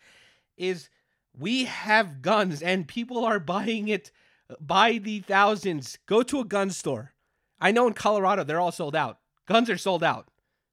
is 0.58 0.90
we 1.34 1.64
have 1.64 2.22
guns 2.22 2.62
and 2.62 2.90
people 2.90 3.24
are 3.24 3.40
buying 3.40 3.88
it 3.88 4.12
by 4.60 4.98
the 4.98 5.22
thousands. 5.22 5.98
Go 6.08 6.24
to 6.24 6.42
a 6.42 6.46
gun 6.46 6.72
store. 6.72 7.14
I 7.62 7.72
know 7.72 7.88
in 7.88 7.94
Colorado 7.94 8.44
they're 8.44 8.60
all 8.60 8.74
sold 8.74 8.98
out. 8.98 9.20
Guns 9.48 9.70
are 9.70 9.78
sold 9.78 10.04
out 10.04 10.28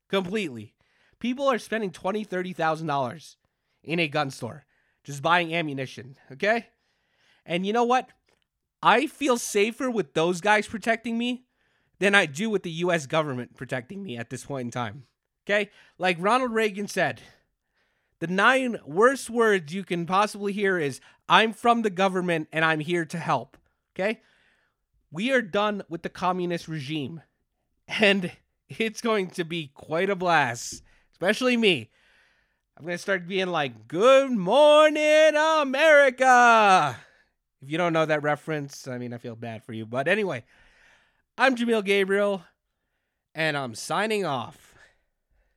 completely. 0.08 0.74
People 1.20 1.46
are 1.46 1.60
spending 1.60 1.92
twenty, 1.92 2.24
thirty 2.24 2.52
thousand 2.52 2.88
dollars 2.88 3.36
in 3.84 4.00
a 4.00 4.08
gun 4.08 4.32
store 4.32 4.64
just 5.04 5.22
buying 5.22 5.54
ammunition. 5.54 6.16
Okay, 6.32 6.66
and 7.46 7.64
you 7.64 7.72
know 7.72 7.84
what? 7.84 8.08
I 8.82 9.06
feel 9.06 9.38
safer 9.38 9.88
with 9.88 10.12
those 10.12 10.40
guys 10.40 10.66
protecting 10.66 11.16
me 11.16 11.44
than 12.02 12.16
I 12.16 12.26
do 12.26 12.50
with 12.50 12.64
the 12.64 12.70
US 12.70 13.06
government 13.06 13.56
protecting 13.56 14.02
me 14.02 14.16
at 14.16 14.28
this 14.28 14.44
point 14.44 14.66
in 14.66 14.70
time. 14.72 15.04
Okay? 15.46 15.70
Like 15.98 16.16
Ronald 16.18 16.52
Reagan 16.52 16.88
said, 16.88 17.22
the 18.18 18.26
nine 18.26 18.78
worst 18.84 19.30
words 19.30 19.72
you 19.72 19.84
can 19.84 20.04
possibly 20.04 20.52
hear 20.52 20.78
is 20.78 21.00
I'm 21.28 21.52
from 21.52 21.82
the 21.82 21.90
government 21.90 22.48
and 22.50 22.64
I'm 22.64 22.80
here 22.80 23.04
to 23.04 23.18
help. 23.18 23.56
Okay? 23.94 24.20
We 25.12 25.30
are 25.30 25.42
done 25.42 25.84
with 25.88 26.02
the 26.02 26.08
communist 26.08 26.66
regime. 26.66 27.22
And 27.86 28.32
it's 28.68 29.00
going 29.00 29.30
to 29.30 29.44
be 29.44 29.70
quite 29.72 30.10
a 30.10 30.16
blast, 30.16 30.82
especially 31.12 31.56
me. 31.56 31.88
I'm 32.76 32.84
going 32.84 32.96
to 32.96 33.02
start 33.02 33.28
being 33.28 33.46
like, 33.46 33.86
Good 33.86 34.32
morning, 34.32 35.36
America. 35.36 36.96
If 37.60 37.70
you 37.70 37.78
don't 37.78 37.92
know 37.92 38.06
that 38.06 38.24
reference, 38.24 38.88
I 38.88 38.98
mean, 38.98 39.14
I 39.14 39.18
feel 39.18 39.36
bad 39.36 39.62
for 39.62 39.72
you. 39.72 39.86
But 39.86 40.08
anyway, 40.08 40.42
I'm 41.38 41.56
Jameel 41.56 41.82
Gabriel, 41.82 42.44
and 43.34 43.56
I'm 43.56 43.74
signing 43.74 44.26
off. 44.26 44.71